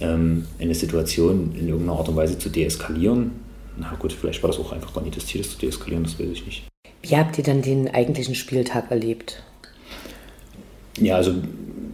ähm, 0.00 0.46
eine 0.58 0.74
Situation 0.74 1.54
in 1.58 1.68
irgendeiner 1.68 1.98
Art 1.98 2.08
und 2.08 2.16
Weise 2.16 2.38
zu 2.38 2.48
deeskalieren, 2.48 3.32
na 3.78 3.94
gut, 3.98 4.12
vielleicht 4.12 4.42
war 4.42 4.50
das 4.50 4.58
auch 4.58 4.72
einfach 4.72 4.92
gar 4.92 5.02
nicht 5.02 5.16
das 5.16 5.26
Ziel, 5.26 5.42
das 5.42 5.52
zu 5.52 5.58
deeskalieren, 5.58 6.04
das 6.04 6.18
weiß 6.18 6.28
ich 6.32 6.46
nicht. 6.46 6.64
Wie 7.02 7.16
habt 7.16 7.38
ihr 7.38 7.44
dann 7.44 7.62
den 7.62 7.92
eigentlichen 7.92 8.34
Spieltag 8.34 8.90
erlebt? 8.90 9.42
Ja, 10.98 11.16
also 11.16 11.34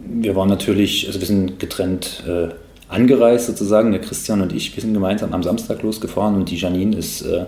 wir 0.05 0.35
waren 0.35 0.49
natürlich, 0.49 1.07
also 1.07 1.19
wir 1.19 1.27
sind 1.27 1.59
getrennt 1.59 2.23
äh, 2.27 2.49
angereist 2.89 3.47
sozusagen, 3.47 3.91
der 3.91 4.01
Christian 4.01 4.41
und 4.41 4.53
ich, 4.53 4.75
wir 4.75 4.81
sind 4.81 4.93
gemeinsam 4.93 5.33
am 5.33 5.43
Samstag 5.43 5.81
losgefahren 5.81 6.35
und 6.35 6.49
die 6.49 6.57
Janine 6.57 6.97
ist 6.97 7.21
äh, 7.21 7.45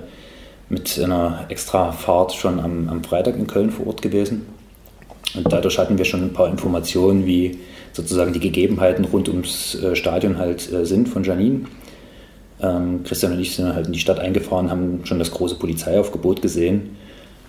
mit 0.69 0.99
einer 0.99 1.45
extra 1.49 1.91
Fahrt 1.91 2.33
schon 2.33 2.59
am, 2.59 2.87
am 2.87 3.03
Freitag 3.03 3.35
in 3.35 3.47
Köln 3.47 3.71
vor 3.71 3.87
Ort 3.87 4.01
gewesen. 4.01 4.45
Und 5.35 5.51
dadurch 5.51 5.77
hatten 5.77 5.97
wir 5.97 6.05
schon 6.05 6.23
ein 6.23 6.33
paar 6.33 6.49
Informationen, 6.49 7.25
wie 7.25 7.59
sozusagen 7.93 8.33
die 8.33 8.39
Gegebenheiten 8.39 9.05
rund 9.05 9.29
ums 9.29 9.75
äh, 9.75 9.95
Stadion 9.95 10.37
halt 10.37 10.71
äh, 10.71 10.85
sind 10.85 11.07
von 11.07 11.23
Janine. 11.23 11.65
Ähm, 12.61 13.03
Christian 13.03 13.33
und 13.33 13.39
ich 13.39 13.55
sind 13.55 13.73
halt 13.73 13.87
in 13.87 13.93
die 13.93 13.99
Stadt 13.99 14.19
eingefahren, 14.19 14.69
haben 14.69 15.01
schon 15.05 15.19
das 15.19 15.31
große 15.31 15.55
Polizeiaufgebot 15.55 16.41
gesehen. 16.41 16.97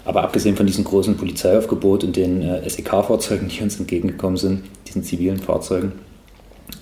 Aber 0.04 0.22
abgesehen 0.22 0.56
von 0.56 0.66
diesem 0.66 0.84
großen 0.84 1.16
Polizeiaufgebot 1.16 2.04
und 2.04 2.16
den 2.16 2.42
äh, 2.42 2.68
SEK-Fahrzeugen, 2.68 3.48
die 3.48 3.62
uns 3.62 3.78
entgegengekommen 3.78 4.36
sind, 4.36 4.64
diesen 4.86 5.02
zivilen 5.02 5.38
Fahrzeugen, 5.38 5.92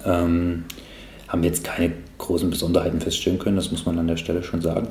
ähm, 0.05 0.65
haben 1.27 1.43
wir 1.43 1.49
jetzt 1.49 1.65
keine 1.65 1.93
großen 2.19 2.51
Besonderheiten 2.51 3.01
feststellen 3.01 3.39
können, 3.39 3.57
das 3.57 3.71
muss 3.71 3.87
man 3.87 3.99
an 3.99 4.09
der 4.09 4.17
Stelle 4.17 4.43
schon 4.43 4.61
sagen 4.61 4.89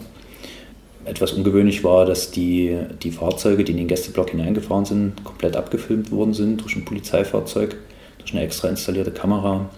etwas 1.07 1.33
ungewöhnlich 1.33 1.83
war, 1.83 2.05
dass 2.05 2.31
die, 2.31 2.77
die 3.01 3.11
Fahrzeuge, 3.11 3.63
die 3.63 3.71
in 3.71 3.77
den 3.77 3.87
Gästeblock 3.87 4.31
hineingefahren 4.31 4.85
sind, 4.85 5.23
komplett 5.23 5.55
abgefilmt 5.55 6.11
worden 6.11 6.33
sind 6.33 6.61
durch 6.61 6.75
ein 6.75 6.85
Polizeifahrzeug, 6.85 7.77
durch 8.19 8.33
eine 8.33 8.43
extra 8.43 8.67
installierte 8.67 9.11
Kamera. 9.11 9.69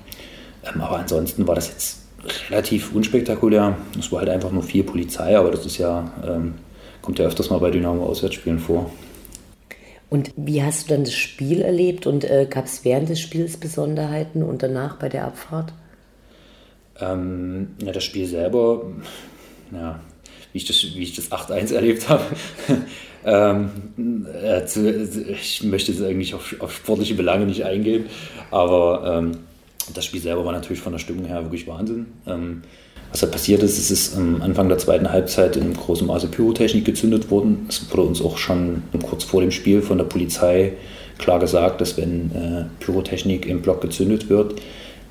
Ähm, 0.63 0.81
aber 0.81 0.97
ansonsten 0.97 1.47
war 1.47 1.55
das 1.55 1.69
jetzt 1.69 1.99
relativ 2.49 2.93
unspektakulär. 2.93 3.77
Es 3.97 4.11
war 4.11 4.19
halt 4.19 4.29
einfach 4.29 4.51
nur 4.51 4.63
viel 4.63 4.83
Polizei, 4.83 5.37
aber 5.37 5.51
das 5.51 5.65
ist 5.65 5.77
ja, 5.77 6.11
ähm, 6.27 6.55
kommt 7.01 7.19
ja 7.19 7.25
öfters 7.25 7.49
mal 7.49 7.59
bei 7.59 7.71
Dynamo-Auswärtsspielen 7.71 8.59
vor. 8.59 8.91
Und 10.09 10.31
wie 10.35 10.63
hast 10.63 10.89
du 10.89 10.95
dann 10.95 11.03
das 11.03 11.13
Spiel 11.13 11.61
erlebt 11.61 12.07
und 12.07 12.23
äh, 12.23 12.47
gab 12.49 12.65
es 12.65 12.83
während 12.83 13.09
des 13.09 13.19
Spiels 13.19 13.57
Besonderheiten 13.57 14.41
und 14.41 14.63
danach 14.63 14.97
bei 14.97 15.07
der 15.07 15.25
Abfahrt? 15.25 15.71
Ähm, 16.99 17.75
ja, 17.81 17.91
das 17.91 18.03
Spiel 18.03 18.25
selber, 18.25 18.81
ja, 19.71 19.99
wie 20.51 20.57
ich 20.57 20.65
das, 20.65 20.83
wie 20.95 21.03
ich 21.03 21.15
das 21.15 21.31
8-1 21.31 21.73
erlebt 21.73 22.09
habe. 22.09 22.23
ähm, 23.25 24.25
äh, 24.33 24.63
ich 25.31 25.63
möchte 25.63 25.91
jetzt 25.91 26.01
eigentlich 26.01 26.33
auf, 26.33 26.55
auf, 26.59 26.75
sportliche 26.75 27.15
Belange 27.15 27.45
nicht 27.45 27.65
eingehen, 27.65 28.05
aber 28.51 29.19
ähm, 29.19 29.31
das 29.93 30.05
Spiel 30.05 30.21
selber 30.21 30.45
war 30.45 30.51
natürlich 30.51 30.81
von 30.81 30.93
der 30.93 30.99
Stimmung 30.99 31.25
her 31.25 31.43
wirklich 31.43 31.67
Wahnsinn. 31.67 32.07
Ähm, 32.27 32.61
was 33.11 33.21
da 33.21 33.27
passiert 33.27 33.63
ist, 33.63 33.79
es 33.79 33.89
ist 33.89 34.15
am 34.15 34.41
Anfang 34.41 34.69
der 34.69 34.77
zweiten 34.77 35.11
Halbzeit 35.11 35.55
in 35.57 35.73
großem 35.73 36.05
Maße 36.07 36.27
Pyrotechnik 36.27 36.85
gezündet 36.85 37.31
worden. 37.31 37.65
Es 37.67 37.89
wurde 37.89 38.03
uns 38.03 38.21
auch 38.21 38.37
schon 38.37 38.83
kurz 39.03 39.23
vor 39.23 39.41
dem 39.41 39.49
Spiel 39.49 39.81
von 39.81 39.97
der 39.97 40.05
Polizei 40.05 40.73
klar 41.17 41.39
gesagt, 41.39 41.81
dass 41.81 41.97
wenn 41.97 42.31
äh, 42.31 42.65
Pyrotechnik 42.83 43.47
im 43.47 43.61
Block 43.61 43.81
gezündet 43.81 44.29
wird, 44.29 44.61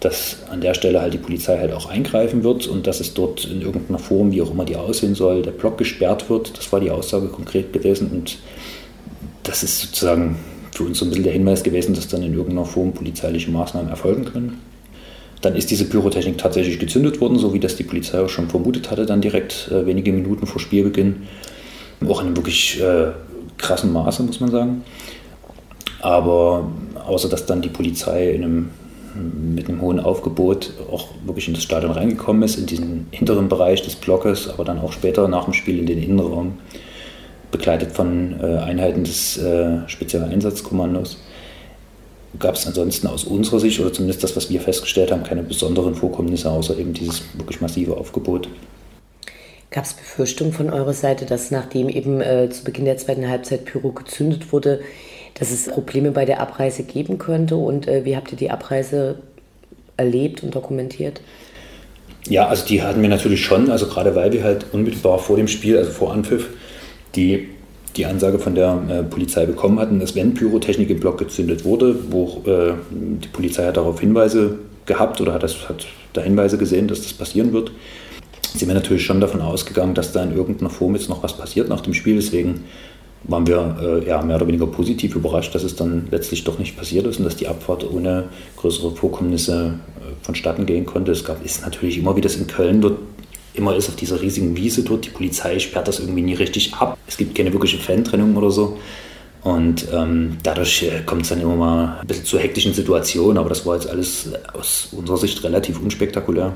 dass 0.01 0.39
an 0.51 0.61
der 0.61 0.75
Stelle 0.75 1.01
halt 1.01 1.15
die 1.15 1.19
Polizei 1.19 1.59
halt 1.59 1.73
auch 1.73 1.87
eingreifen 1.87 2.45
wird 2.45 2.69
und 2.69 2.87
dass 2.87 3.01
es 3.01 3.15
dort 3.15 3.45
in 3.45 3.63
irgendeiner 3.63 3.99
Form, 3.99 4.31
wie 4.31 4.41
auch 4.43 4.51
immer 4.51 4.65
die 4.65 4.77
aussehen 4.77 5.15
soll, 5.15 5.43
der 5.43 5.51
Block 5.51 5.77
gesperrt 5.77 6.31
wird. 6.31 6.57
Das 6.57 6.71
war 6.73 6.81
die 6.81 6.91
Aussage 6.91 7.29
konkret 7.29 7.73
gewesen 7.73 8.11
und 8.13 8.39
das 9.43 9.63
ist 9.63 9.81
sozusagen 9.81 10.37
für 10.73 10.85
uns 10.85 10.99
so 10.99 11.05
ein 11.05 11.09
bisschen 11.09 11.25
der 11.25 11.33
Hinweis 11.33 11.65
gewesen, 11.65 11.95
dass 11.95 12.07
dann 12.07 12.23
in 12.23 12.35
irgendeiner 12.35 12.65
Form 12.65 12.93
polizeiliche 12.93 13.51
Maßnahmen 13.51 13.91
erfolgen 13.91 14.25
können. 14.25 14.61
Dann 15.41 15.57
ist 15.57 15.71
diese 15.71 15.85
Pyrotechnik 15.85 16.39
tatsächlich 16.39 16.79
gezündet 16.79 17.21
worden, 17.21 17.39
so 17.39 17.53
wie 17.53 17.61
das 17.61 17.77
die 17.77 17.85
Polizei 17.85 18.21
auch 18.21 18.29
schon 18.29 18.49
vermutet 18.49 18.91
hatte, 18.91 19.07
dann 19.07 19.21
direkt 19.21 19.71
äh, 19.73 19.87
wenige 19.87 20.13
Minuten 20.13 20.47
vor 20.47 20.61
Spielbeginn. 20.61 21.25
Auch 22.07 22.21
in 22.21 22.27
einem 22.27 22.37
wirklich 22.37 22.81
äh, 22.81 23.09
krassen 23.57 23.93
Maße, 23.93 24.23
muss 24.23 24.41
man 24.41 24.51
sagen. 24.51 24.85
Aber 26.01 26.71
außer 27.05 27.29
dass 27.29 27.47
dann 27.47 27.63
die 27.63 27.69
Polizei 27.69 28.31
in 28.31 28.45
einem 28.45 28.71
mit 29.15 29.69
einem 29.69 29.81
hohen 29.81 30.01
Aufgebot 30.01 30.73
auch 30.91 31.09
wirklich 31.25 31.49
in 31.49 31.55
das 31.55 31.63
Stadion 31.63 31.93
reingekommen 31.93 32.43
ist, 32.43 32.57
in 32.59 32.67
diesen 32.67 33.07
hinteren 33.11 33.49
Bereich 33.49 33.83
des 33.83 33.97
Blockes, 33.97 34.49
aber 34.49 34.65
dann 34.65 34.79
auch 34.79 34.93
später 34.93 35.29
nach 35.29 35.45
dem 35.45 35.55
Spiel 35.55 35.79
in 35.79 35.87
den 35.87 36.03
Innenraum, 36.03 36.59
begleitet 37.51 37.93
von 37.93 38.39
äh, 38.41 38.59
Einheiten 38.59 39.05
des 39.05 39.39
äh, 39.39 39.89
Speziellen 39.89 40.31
Einsatzkommandos. 40.31 41.19
Gab 42.39 42.57
es 42.57 42.67
ansonsten 42.67 43.07
aus 43.07 43.25
unserer 43.25 43.59
Sicht, 43.59 43.81
oder 43.81 43.93
zumindest 43.93 44.23
das, 44.23 44.37
was 44.37 44.51
wir 44.51 44.61
festgestellt 44.61 45.11
haben, 45.11 45.23
keine 45.23 45.43
besonderen 45.43 45.95
Vorkommnisse, 45.95 46.51
außer 46.51 46.79
eben 46.79 46.93
dieses 46.93 47.23
wirklich 47.35 47.61
massive 47.61 47.97
Aufgebot. 47.97 48.49
Gab 49.71 49.85
es 49.85 49.95
Befürchtungen 49.95 50.53
von 50.53 50.71
eurer 50.71 50.95
Seite, 50.95 51.27
dass 51.27 51.51
nachdem 51.51 51.89
eben 51.89 52.21
äh, 52.21 52.49
zu 52.51 52.65
Beginn 52.65 52.85
der 52.85 52.97
zweiten 52.97 53.29
Halbzeit 53.29 53.65
Pyro 53.65 53.93
gezündet 53.93 54.53
wurde, 54.53 54.81
dass 55.39 55.51
es 55.51 55.67
Probleme 55.67 56.11
bei 56.11 56.25
der 56.25 56.41
Abreise 56.41 56.83
geben 56.83 57.19
könnte 57.19 57.57
und 57.57 57.87
äh, 57.87 58.05
wie 58.05 58.17
habt 58.17 58.33
ihr 58.33 58.39
die 58.39 58.51
Abreise 58.51 59.17
erlebt 59.97 60.43
und 60.43 60.55
dokumentiert? 60.55 61.21
Ja, 62.29 62.49
also 62.49 62.67
die 62.67 62.83
hatten 62.83 63.01
wir 63.01 63.09
natürlich 63.09 63.45
schon, 63.45 63.71
also 63.71 63.87
gerade 63.87 64.15
weil 64.15 64.33
wir 64.33 64.43
halt 64.45 64.67
unmittelbar 64.73 65.19
vor 65.19 65.37
dem 65.37 65.49
Spiel, 65.49 65.79
also 65.79 65.91
vor 65.91 66.13
Anpfiff, 66.13 66.49
die, 67.15 67.49
die 67.97 68.07
Ansage 68.07 68.39
von 68.39 68.55
der 68.55 68.83
äh, 68.89 69.03
Polizei 69.03 69.47
bekommen 69.47 69.79
hatten, 69.79 70.01
dass 70.01 70.15
wenn 70.15 70.35
Pyrotechnik 70.35 70.91
im 70.91 71.01
Block 71.01 71.19
gezündet 71.19 71.65
wurde, 71.65 71.97
wo 72.11 72.43
äh, 72.47 72.75
die 72.91 73.29
Polizei 73.29 73.67
hat 73.67 73.77
darauf 73.77 74.01
Hinweise 74.01 74.59
gehabt 74.87 75.21
oder 75.21 75.33
hat, 75.33 75.43
das, 75.43 75.69
hat 75.69 75.87
da 76.13 76.21
Hinweise 76.21 76.59
gesehen, 76.59 76.89
dass 76.89 77.03
das 77.03 77.13
passieren 77.13 77.53
wird, 77.53 77.71
sind 78.55 78.69
wir 78.69 78.75
natürlich 78.75 79.05
schon 79.05 79.21
davon 79.21 79.41
ausgegangen, 79.41 79.95
dass 79.95 80.13
da 80.13 80.23
in 80.23 80.35
irgendeiner 80.35 80.71
Form 80.71 80.95
jetzt 80.95 81.09
noch 81.09 81.23
was 81.23 81.37
passiert 81.37 81.69
nach 81.69 81.81
dem 81.81 81.95
Spiel. 81.95 82.17
Deswegen 82.17 82.65
waren 83.29 83.47
wir 83.47 83.77
äh, 83.81 84.09
ja, 84.09 84.23
mehr 84.23 84.37
oder 84.37 84.47
weniger 84.49 84.67
positiv 84.67 85.15
überrascht, 85.15 85.55
dass 85.55 85.63
es 85.63 85.77
dann 85.77 86.09
letztlich 86.11 86.45
doch 86.45 86.59
nicht 86.59 86.77
passiert 86.77 87.07
ist 87.07 87.19
und 87.19 87.25
dass 87.25 87.37
die 87.37 87.47
Abfahrt 87.47 87.89
ohne 87.89 88.25
größere 88.57 88.91
Vorkommnisse 88.97 89.75
äh, 90.01 90.25
vonstatten 90.25 90.67
gehen 90.67 90.87
konnte. 90.87 91.13
Es 91.13 91.25
gab, 91.25 91.45
ist 91.45 91.63
natürlich 91.63 91.99
immer, 91.99 92.17
wie 92.17 92.23
das 92.23 92.37
in 92.37 92.47
Köln 92.47 92.81
dort 92.81 92.99
immer 93.55 93.77
ist, 93.77 93.89
auf 93.89 93.97
dieser 93.97 94.21
riesigen 94.21 94.57
Wiese 94.57 94.83
dort. 94.83 95.05
Die 95.05 95.11
Polizei 95.11 95.59
sperrt 95.59 95.89
das 95.89 96.01
irgendwie 96.01 96.23
nie 96.23 96.35
richtig 96.35 96.75
ab. 96.75 96.97
Es 97.07 97.17
gibt 97.17 97.35
keine 97.35 97.53
wirkliche 97.53 97.79
Fantrennung 97.79 98.35
oder 98.37 98.51
so. 98.51 98.79
Und 99.43 99.87
ähm, 99.93 100.39
dadurch 100.43 100.83
äh, 100.83 101.03
kommt 101.05 101.23
es 101.23 101.29
dann 101.29 101.41
immer 101.41 101.57
mal 101.57 101.99
ein 102.01 102.07
bisschen 102.07 102.25
zu 102.25 102.39
hektischen 102.39 102.73
Situationen, 102.75 103.39
aber 103.39 103.49
das 103.49 103.65
war 103.67 103.75
jetzt 103.75 103.89
alles 103.89 104.31
aus 104.53 104.89
unserer 104.93 105.19
Sicht 105.19 105.45
relativ 105.45 105.81
unspektakulär. 105.81 106.55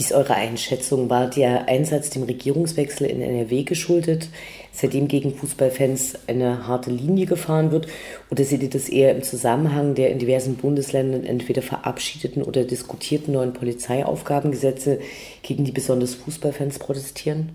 Wie 0.00 0.04
ist 0.04 0.14
eure 0.14 0.34
Einschätzung? 0.34 1.10
War 1.10 1.28
der 1.28 1.68
Einsatz 1.68 2.08
dem 2.08 2.22
Regierungswechsel 2.22 3.06
in 3.06 3.20
NRW 3.20 3.64
geschuldet, 3.64 4.28
seitdem 4.72 5.08
gegen 5.08 5.34
Fußballfans 5.34 6.20
eine 6.26 6.66
harte 6.66 6.90
Linie 6.90 7.26
gefahren 7.26 7.70
wird? 7.70 7.86
Oder 8.30 8.44
seht 8.44 8.62
ihr 8.62 8.70
das 8.70 8.88
eher 8.88 9.14
im 9.14 9.22
Zusammenhang 9.22 9.94
der 9.94 10.10
in 10.10 10.18
diversen 10.18 10.54
Bundesländern 10.54 11.24
entweder 11.24 11.60
verabschiedeten 11.60 12.42
oder 12.42 12.64
diskutierten 12.64 13.34
neuen 13.34 13.52
Polizeiaufgabengesetze, 13.52 15.00
gegen 15.42 15.66
die 15.66 15.72
besonders 15.72 16.14
Fußballfans 16.14 16.78
protestieren? 16.78 17.50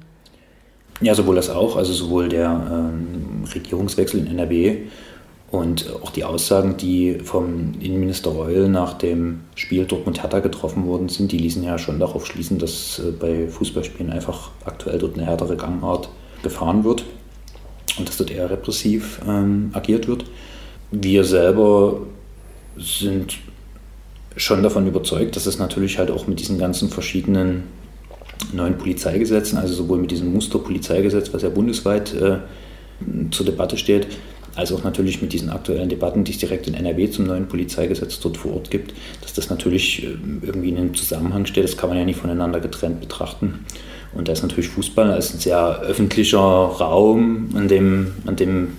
Ja, 1.01 1.15
sowohl 1.15 1.38
das 1.38 1.49
auch, 1.49 1.75
also 1.75 1.93
sowohl 1.93 2.29
der 2.29 2.45
ähm, 2.45 3.43
Regierungswechsel 3.55 4.19
in 4.19 4.27
NRW 4.27 4.84
und 5.56 5.89
auch 6.04 6.12
die 6.12 6.24
Aussagen, 6.24 6.76
die 6.78 7.20
vom 7.24 7.74
Innenminister 7.80 8.32
Reul 8.32 8.68
nach 8.68 8.94
dem 8.94 9.41
Spiel 9.56 9.86
Dortmund-Hertha 9.86 10.39
getroffen 10.39 10.86
worden 10.86 11.08
sind, 11.08 11.32
die 11.32 11.38
ließen 11.38 11.63
ja 11.63 11.78
schon 11.78 12.00
darauf 12.00 12.26
schließen, 12.26 12.60
dass 12.60 13.00
äh, 13.00 13.12
bei 13.12 13.48
Fußballspielen 13.48 14.12
einfach 14.12 14.52
aktuell 14.65 15.00
dort 15.00 15.18
eine 15.18 15.26
härtere 15.26 15.56
Gangart 15.56 16.10
gefahren 16.44 16.84
wird 16.84 17.06
und 17.98 18.08
dass 18.08 18.18
dort 18.18 18.32
eher 18.32 18.50
repressiv 18.50 19.22
ähm, 19.28 19.72
agiert 19.74 20.08
wird. 20.08 20.26
Wir 20.91 21.24
selber 21.24 22.02
sind 22.78 23.38
schon 24.36 24.62
davon 24.62 24.86
überzeugt, 24.88 25.36
dass 25.36 25.46
es 25.46 25.58
natürlich 25.58 25.98
halt 25.98 26.12
auch 26.12 26.28
mit 26.28 26.39
diesen 26.39 26.58
ganzen 26.58 26.89
verschiedenen 26.89 27.63
neuen 28.52 28.78
Polizeigesetzen, 28.78 29.58
also 29.58 29.74
sowohl 29.74 30.00
mit 30.00 30.12
diesem 30.12 30.34
Musterpolizeigesetz, 30.34 31.34
was 31.34 31.44
ja 31.44 31.50
bundesweit 31.50 32.13
äh, 32.13 32.39
zur 33.32 33.46
Debatte 33.46 33.78
steht, 33.78 34.08
als 34.56 34.72
auch 34.72 34.84
natürlich 34.84 35.22
mit 35.22 35.34
diesen 35.34 35.50
aktuellen 35.50 35.89
Debatten, 35.89 36.24
die 36.24 36.32
es 36.32 36.38
direkt 36.38 36.68
in 36.68 36.74
NRW 36.74 37.10
zum 37.10 37.26
neuen 37.26 37.48
Polizeigesetz 37.48 38.20
dort 38.20 38.38
vor 38.38 38.54
Ort 38.54 38.72
gibt, 38.72 38.94
dass 39.22 39.34
das 39.34 39.50
natürlich 39.50 40.04
äh, 40.04 40.15
irgendwie 40.41 40.70
in 40.70 40.78
einem 40.78 40.94
Zusammenhang 40.94 41.46
steht. 41.46 41.63
Das 41.63 41.78
kann 41.78 41.89
man 41.89 41.98
ja 41.98 42.06
nicht 42.06 42.20
voneinander 42.20 42.60
getrennt 42.60 43.02
betrachten. 43.02 43.65
Und 44.13 44.30
da 44.30 44.32
ist 44.32 44.44
natürlich 44.44 44.70
Fußball 44.70 45.12
als 45.12 45.34
ein 45.34 45.39
sehr 45.39 45.82
öffentlicher 45.82 46.39
Raum, 46.39 47.50
an 47.54 47.68
dem, 47.68 48.13
an 48.26 48.38
dem 48.38 48.70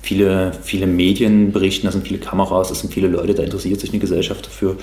viele, 0.00 0.52
viele 0.62 0.86
Medien 0.86 1.52
berichten, 1.52 1.86
da 1.86 1.92
sind 1.92 2.06
viele 2.06 2.18
Kameras, 2.18 2.68
da 2.68 2.74
sind 2.74 2.94
viele 2.94 3.08
Leute, 3.08 3.34
da 3.34 3.42
interessiert 3.42 3.80
sich 3.80 3.90
eine 3.90 3.98
Gesellschaft 3.98 4.46
dafür. 4.46 4.76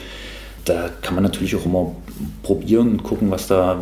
Da 0.66 0.89
kann 1.02 1.16
man 1.16 1.24
natürlich 1.24 1.56
auch 1.56 1.66
immer 1.66 1.96
probieren 2.44 2.92
und 2.92 3.04
gucken, 3.04 3.32
was 3.32 3.48
da, 3.48 3.80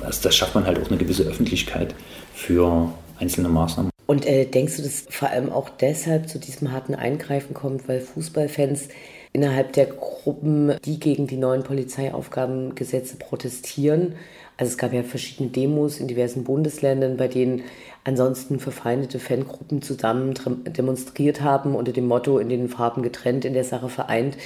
also 0.00 0.20
das 0.22 0.34
schafft 0.34 0.54
man 0.54 0.64
halt 0.64 0.80
auch 0.80 0.88
eine 0.88 0.98
gewisse 0.98 1.24
Öffentlichkeit 1.24 1.94
für 2.34 2.92
einzelne 3.18 3.48
Maßnahmen. 3.48 3.91
Und 4.06 4.26
äh, 4.26 4.44
denkst 4.44 4.76
du, 4.76 4.82
dass 4.82 5.04
vor 5.08 5.30
allem 5.30 5.50
auch 5.50 5.68
deshalb 5.68 6.28
zu 6.28 6.38
diesem 6.38 6.72
harten 6.72 6.94
Eingreifen 6.94 7.54
kommt, 7.54 7.88
weil 7.88 8.00
Fußballfans 8.00 8.88
innerhalb 9.32 9.72
der 9.72 9.86
Gruppen, 9.86 10.76
die 10.84 11.00
gegen 11.00 11.26
die 11.26 11.36
neuen 11.36 11.62
Polizeiaufgabengesetze 11.62 13.16
protestieren, 13.16 14.16
also 14.58 14.70
es 14.70 14.78
gab 14.78 14.92
ja 14.92 15.02
verschiedene 15.02 15.50
Demos 15.50 15.98
in 15.98 16.08
diversen 16.08 16.44
Bundesländern, 16.44 17.16
bei 17.16 17.28
denen 17.28 17.62
ansonsten 18.04 18.60
verfeindete 18.60 19.18
Fangruppen 19.18 19.82
zusammen 19.82 20.34
demonstriert 20.66 21.40
haben 21.40 21.74
unter 21.74 21.92
dem 21.92 22.06
Motto 22.06 22.38
in 22.38 22.48
den 22.48 22.68
Farben 22.68 23.02
getrennt, 23.02 23.44
in 23.44 23.54
der 23.54 23.64
Sache 23.64 23.88
vereint, 23.88 24.36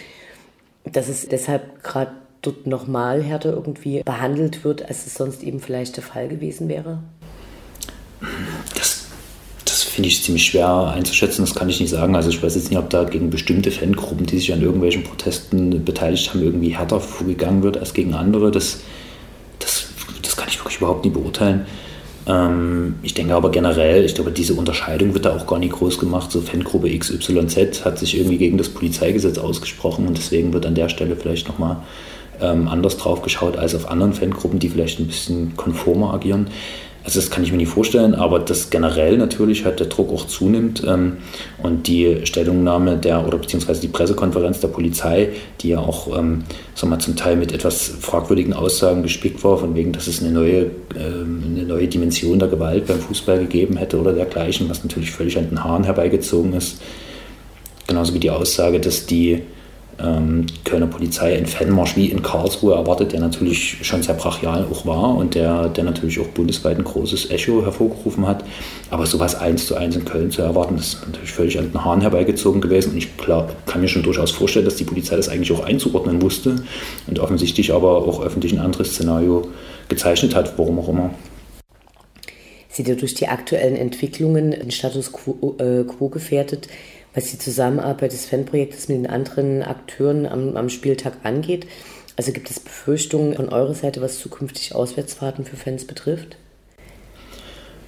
dass 0.85 1.09
es 1.09 1.29
deshalb 1.29 1.83
gerade 1.83 2.13
dort 2.43 2.67
nochmal 2.67 3.23
härter 3.23 3.53
irgendwie 3.53 4.03
behandelt 4.05 4.63
wird, 4.65 4.89
als 4.89 5.07
es 5.07 5.15
sonst 5.15 5.43
eben 5.43 5.61
vielleicht 5.61 5.97
der 5.97 6.05
Fall 6.05 6.29
gewesen 6.29 6.69
wäre? 6.69 7.01
Finde 9.97 10.11
ich 10.11 10.23
ziemlich 10.23 10.45
schwer 10.45 10.93
einzuschätzen, 10.95 11.43
das 11.43 11.55
kann 11.55 11.71
ich 11.71 11.81
nicht 11.81 11.89
sagen. 11.89 12.15
Also 12.17 12.29
ich 12.29 12.43
weiß 12.43 12.55
jetzt 12.55 12.69
nicht, 12.69 12.79
ob 12.79 12.91
da 12.91 13.05
gegen 13.05 13.31
bestimmte 13.31 13.71
Fangruppen, 13.71 14.27
die 14.27 14.37
sich 14.37 14.53
an 14.53 14.61
irgendwelchen 14.61 15.03
Protesten 15.03 15.87
beteiligt 15.87 16.29
haben, 16.29 16.43
irgendwie 16.43 16.77
härter 16.77 17.01
vorgegangen 17.01 17.63
wird 17.63 17.79
als 17.79 17.95
gegen 17.95 18.13
andere. 18.13 18.51
Das, 18.51 18.81
das, 19.59 19.89
das 20.21 20.37
kann 20.37 20.49
ich 20.51 20.59
wirklich 20.61 20.77
überhaupt 20.77 21.03
nicht 21.03 21.15
beurteilen. 21.15 21.65
Ähm, 22.27 22.97
ich 23.03 23.15
denke 23.15 23.35
aber 23.35 23.51
generell, 23.51 24.05
ich 24.05 24.15
glaube, 24.15 24.33
diese 24.33 24.53
Unterscheidung 24.53 25.15
wird 25.15 25.25
da 25.25 25.35
auch 25.35 25.47
gar 25.47 25.59
nicht 25.59 25.73
groß 25.73 25.99
gemacht. 25.99 26.31
So 26.31 26.43
Fangruppe 26.43 26.91
XYZ 26.91 27.87
hat 27.87 27.99
sich 27.99 28.19
irgendwie 28.19 28.37
gegen 28.37 28.59
das 28.59 28.69
Polizeigesetz 28.69 29.39
ausgesprochen 29.39 30.07
und 30.07 30.19
deswegen 30.19 30.53
wird 30.53 30.67
an 30.67 30.75
der 30.75 30.91
Stelle 30.91 31.17
vielleicht 31.17 31.49
nochmal 31.49 31.79
ähm, 32.43 32.69
anders 32.69 32.99
drauf 32.99 33.23
geschaut 33.23 33.57
als 33.57 33.75
auf 33.75 33.91
anderen 33.91 34.13
Fangruppen, 34.13 34.59
die 34.59 34.69
vielleicht 34.69 35.01
ein 35.01 35.07
bisschen 35.07 35.57
konformer 35.57 36.13
agieren. 36.13 36.49
Also 37.07 37.21
das 37.21 37.31
kann 37.31 37.45
ich 37.45 37.53
mir 37.53 37.59
nicht 37.59 37.71
vorstellen, 37.71 38.17
aber 38.17 38.41
dass 38.41 38.69
generell 38.69 39.17
natürlich 39.17 39.65
halt 39.65 39.79
der 39.79 39.87
Druck 39.87 40.13
auch 40.13 40.27
zunimmt 40.27 40.83
ähm, 40.85 41.19
und 41.63 41.87
die 41.87 42.27
Stellungnahme 42.27 42.97
der 42.97 43.25
oder 43.25 43.39
beziehungsweise 43.39 43.81
die 43.81 43.87
Pressekonferenz 43.87 44.59
der 44.59 44.69
Polizei, 44.69 45.29
die 45.61 45.69
ja 45.69 45.79
auch 45.79 46.19
ähm, 46.19 46.43
sag 46.75 46.91
mal, 46.91 46.99
zum 46.99 47.15
Teil 47.15 47.37
mit 47.37 47.53
etwas 47.53 47.93
fragwürdigen 48.01 48.55
Aussagen 48.55 49.05
gespickt 49.05 49.45
war, 49.45 49.57
von 49.57 49.77
wegen, 49.77 49.93
dass 49.93 50.09
es 50.09 50.21
eine 50.21 50.33
neue, 50.33 50.73
ähm, 50.99 51.45
eine 51.47 51.63
neue 51.63 51.87
Dimension 51.87 52.41
der 52.41 52.49
Gewalt 52.49 52.89
beim 52.89 52.99
Fußball 52.99 53.39
gegeben 53.39 53.77
hätte 53.77 54.01
oder 54.01 54.13
dergleichen, 54.13 54.69
was 54.69 54.83
natürlich 54.83 55.13
völlig 55.13 55.39
an 55.39 55.49
den 55.49 55.63
Haaren 55.63 55.85
herbeigezogen 55.85 56.55
ist. 56.55 56.83
Genauso 57.87 58.15
wie 58.15 58.19
die 58.19 58.31
Aussage, 58.31 58.81
dass 58.81 59.07
die 59.07 59.43
ähm, 59.99 60.47
Kölner 60.65 60.87
Polizei 60.87 61.37
einen 61.37 61.47
Fanmarsch 61.47 61.97
wie 61.97 62.11
in 62.11 62.23
Karlsruhe 62.23 62.75
erwartet, 62.75 63.13
der 63.13 63.21
natürlich 63.21 63.79
schon 63.83 64.03
sehr 64.03 64.15
brachial 64.15 64.67
auch 64.71 64.85
war 64.87 65.17
und 65.17 65.35
der, 65.35 65.69
der 65.69 65.85
natürlich 65.85 66.21
auch 66.21 66.29
bundesweit 66.29 66.79
ein 66.79 66.85
großes 66.85 67.31
Echo 67.31 67.63
hervorgerufen 67.63 68.27
hat. 68.27 68.45
Aber 68.91 69.07
sowas 69.07 69.35
eins 69.35 69.67
zu 69.67 69.75
eins 69.77 69.97
in 69.97 70.05
Köln 70.05 70.31
zu 70.31 70.43
erwarten, 70.43 70.77
das 70.77 70.95
ist 70.95 71.07
natürlich 71.07 71.33
völlig 71.33 71.59
an 71.59 71.71
den 71.71 71.85
Haaren 71.85 72.01
herbeigezogen 72.01 72.61
gewesen. 72.61 72.93
Und 72.93 72.99
ich 72.99 73.17
klar, 73.17 73.49
kann 73.67 73.81
mir 73.81 73.89
schon 73.89 74.03
durchaus 74.03 74.31
vorstellen, 74.31 74.65
dass 74.65 74.77
die 74.77 74.85
Polizei 74.85 75.17
das 75.17 75.29
eigentlich 75.29 75.53
auch 75.53 75.65
einzuordnen 75.65 76.21
wusste 76.23 76.57
und 77.07 77.19
offensichtlich 77.19 77.73
aber 77.73 78.07
auch 78.07 78.23
öffentlich 78.23 78.53
ein 78.53 78.61
anderes 78.61 78.93
Szenario 78.93 79.49
gezeichnet 79.89 80.35
hat, 80.35 80.59
warum 80.59 80.79
auch 80.79 80.89
immer. 80.89 81.11
Seht 82.77 82.89
ihr 82.89 82.97
durch 82.97 83.15
die 83.15 83.29
aktuellen 83.29 83.75
Entwicklungen 83.75 84.51
den 84.51 84.71
Status 84.71 85.11
quo, 85.11 85.57
äh, 85.59 85.85
quo 85.85 86.11
gefährdet? 86.11 86.69
Was 87.17 87.31
die 87.31 87.39
Zusammenarbeit 87.39 88.13
des 88.13 88.27
Fanprojektes 88.27 88.89
mit 88.89 88.99
den 88.99 89.07
anderen 89.09 89.63
Akteuren 89.63 90.27
am, 90.27 90.57
am 90.57 90.69
Spieltag 90.69 91.15
angeht. 91.25 91.67
Also 92.17 92.31
gibt 92.33 92.51
es 92.51 92.61
Befürchtungen 92.61 93.35
von 93.35 93.49
eurer 93.49 93.75
Seite, 93.75 94.01
was 94.03 94.19
zukünftig 94.19 94.75
Auswärtsfahrten 94.75 95.45
für 95.45 95.57
Fans 95.57 95.87
betrifft? 95.87 96.37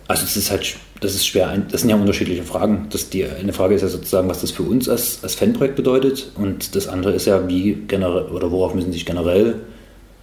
Also 0.09 0.23
das 0.23 0.39
ist 0.39 0.51
halt, 0.51 0.77
das 1.03 1.15
ist 1.15 1.27
schwer, 1.27 1.55
das 1.71 1.83
sind 1.83 1.91
ja 1.91 1.97
unterschiedliche 1.97 2.43
Fragen. 2.43 2.87
Das 2.91 3.11
die, 3.11 3.27
eine 3.27 3.53
Frage 3.53 3.75
ist 3.75 3.83
ja 3.83 3.89
sozusagen, 3.89 4.29
was 4.31 4.41
das 4.41 4.51
für 4.51 4.63
uns 4.63 4.89
als, 4.89 5.23
als 5.23 5.35
Fanprojekt 5.35 5.77
bedeutet 5.77 6.33
und 6.35 6.75
das 6.75 6.89
andere 6.89 7.13
ist 7.13 7.27
ja, 7.27 7.47
wie 7.47 7.75
generell 7.87 8.25
oder 8.25 8.51
worauf 8.51 8.75
müssen 8.75 8.93
sich 8.93 9.05
generell 9.05 9.57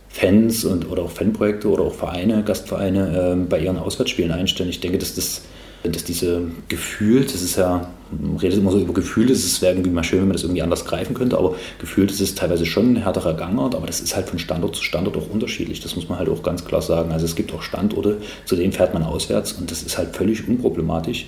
Fans 0.10 0.66
und 0.66 0.90
oder 0.90 1.04
auch 1.04 1.12
Fanprojekte 1.12 1.68
oder 1.68 1.84
auch 1.84 1.94
Vereine, 1.94 2.42
Gastvereine 2.44 3.34
äh, 3.34 3.46
bei 3.48 3.60
ihren 3.60 3.78
Auswärtsspielen 3.78 4.32
einstellen. 4.32 4.70
Ich 4.70 4.80
denke, 4.80 4.98
dass 4.98 5.14
das 5.14 5.44
dass 5.92 6.04
diese 6.04 6.44
gefühlt, 6.68 7.34
das 7.34 7.42
ist 7.42 7.58
ja, 7.58 7.90
man 8.12 8.38
redet 8.38 8.60
immer 8.60 8.72
so 8.72 8.80
über 8.80 8.94
Gefühle, 8.94 9.34
es 9.34 9.62
wäre 9.62 9.74
irgendwie 9.74 9.90
mal 9.90 10.04
schön, 10.04 10.20
wenn 10.20 10.28
man 10.28 10.34
das 10.34 10.44
irgendwie 10.44 10.62
anders 10.62 10.86
greifen 10.86 11.14
könnte, 11.14 11.38
aber 11.38 11.56
gefühlt 11.80 12.12
ist 12.12 12.22
es 12.22 12.36
teilweise 12.36 12.66
schon 12.66 12.94
ein 12.94 12.96
härterer 12.98 13.34
Gangart, 13.34 13.76
aber 13.76 13.88
das 13.88 14.00
ist 14.00 14.16
halt 14.16 14.30
von 14.30 14.40
Standort 14.40 14.76
zu 14.76 14.84
Standort 14.84 15.18
auch 15.18 15.30
unterschiedlich, 15.30 15.80
das 15.80 15.96
muss 15.96 16.10
man 16.10 16.20
halt 16.20 16.30
auch 16.30 16.44
ganz 16.44 16.66
klar 16.66 16.82
sagen. 16.82 17.12
Also 17.12 17.26
es 17.26 17.36
gibt 17.36 17.54
auch 17.54 17.62
Standorte, 17.62 18.18
zu 18.46 18.56
denen 18.56 18.72
fährt 18.72 18.94
man 18.94 19.04
auswärts 19.04 19.54
und 19.54 19.72
das 19.72 19.84
ist 19.84 19.98
halt 19.98 20.16
völlig 20.16 20.48
unproblematisch, 20.48 21.28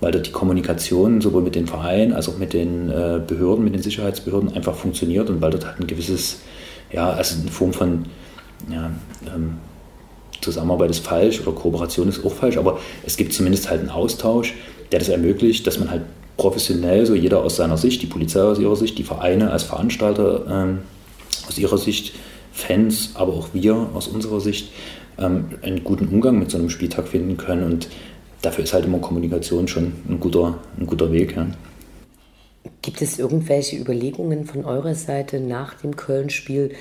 weil 0.00 0.12
dort 0.12 0.26
die 0.26 0.32
Kommunikation 0.32 1.20
sowohl 1.20 1.42
mit 1.42 1.54
den 1.54 1.66
Vereinen 1.66 2.12
als 2.12 2.28
auch 2.28 2.38
mit 2.38 2.52
den 2.52 2.88
äh, 2.90 3.20
Behörden, 3.26 3.64
mit 3.64 3.74
den 3.74 3.82
Sicherheitsbehörden 3.82 4.52
einfach 4.54 4.76
funktioniert 4.76 5.28
und 5.30 5.40
weil 5.40 5.50
dort 5.50 5.66
halt 5.66 5.80
ein 5.80 5.86
gewisses, 5.86 6.40
ja, 6.92 7.10
also 7.10 7.40
eine 7.40 7.50
Form 7.50 7.72
von 7.72 8.06
ja, 8.70 8.90
ähm, 9.34 9.58
Zusammenarbeit 10.40 10.90
ist 10.90 11.04
falsch 11.04 11.40
oder 11.40 11.52
Kooperation 11.52 12.08
ist 12.08 12.24
auch 12.24 12.32
falsch, 12.32 12.56
aber 12.56 12.78
es 13.04 13.16
gibt 13.16 13.32
zumindest 13.32 13.70
halt 13.70 13.80
einen 13.80 13.90
Austausch, 13.90 14.54
der 14.92 14.98
das 14.98 15.08
ermöglicht, 15.08 15.66
dass 15.66 15.78
man 15.78 15.90
halt 15.90 16.02
professionell, 16.36 17.04
so 17.04 17.14
jeder 17.14 17.42
aus 17.42 17.56
seiner 17.56 17.76
Sicht, 17.76 18.00
die 18.02 18.06
Polizei 18.06 18.40
aus 18.40 18.58
ihrer 18.58 18.76
Sicht, 18.76 18.96
die 18.98 19.02
Vereine 19.02 19.50
als 19.50 19.64
Veranstalter 19.64 20.46
ähm, 20.48 20.78
aus 21.48 21.58
ihrer 21.58 21.78
Sicht, 21.78 22.14
Fans, 22.52 23.10
aber 23.14 23.34
auch 23.34 23.48
wir 23.52 23.90
aus 23.94 24.08
unserer 24.08 24.40
Sicht, 24.40 24.72
ähm, 25.18 25.46
einen 25.62 25.84
guten 25.84 26.08
Umgang 26.08 26.38
mit 26.38 26.50
so 26.50 26.58
einem 26.58 26.70
Spieltag 26.70 27.08
finden 27.08 27.36
können. 27.36 27.64
Und 27.64 27.88
dafür 28.42 28.64
ist 28.64 28.72
halt 28.72 28.84
immer 28.84 28.98
Kommunikation 28.98 29.68
schon 29.68 29.92
ein 30.08 30.18
guter, 30.20 30.58
ein 30.78 30.86
guter 30.86 31.12
Weg. 31.12 31.36
Ja. 31.36 31.46
Gibt 32.82 33.02
es 33.02 33.18
irgendwelche 33.18 33.76
Überlegungen 33.76 34.44
von 34.44 34.64
eurer 34.64 34.94
Seite 34.94 35.40
nach 35.40 35.74
dem 35.74 35.96
Köln-Spiel, 35.96 36.72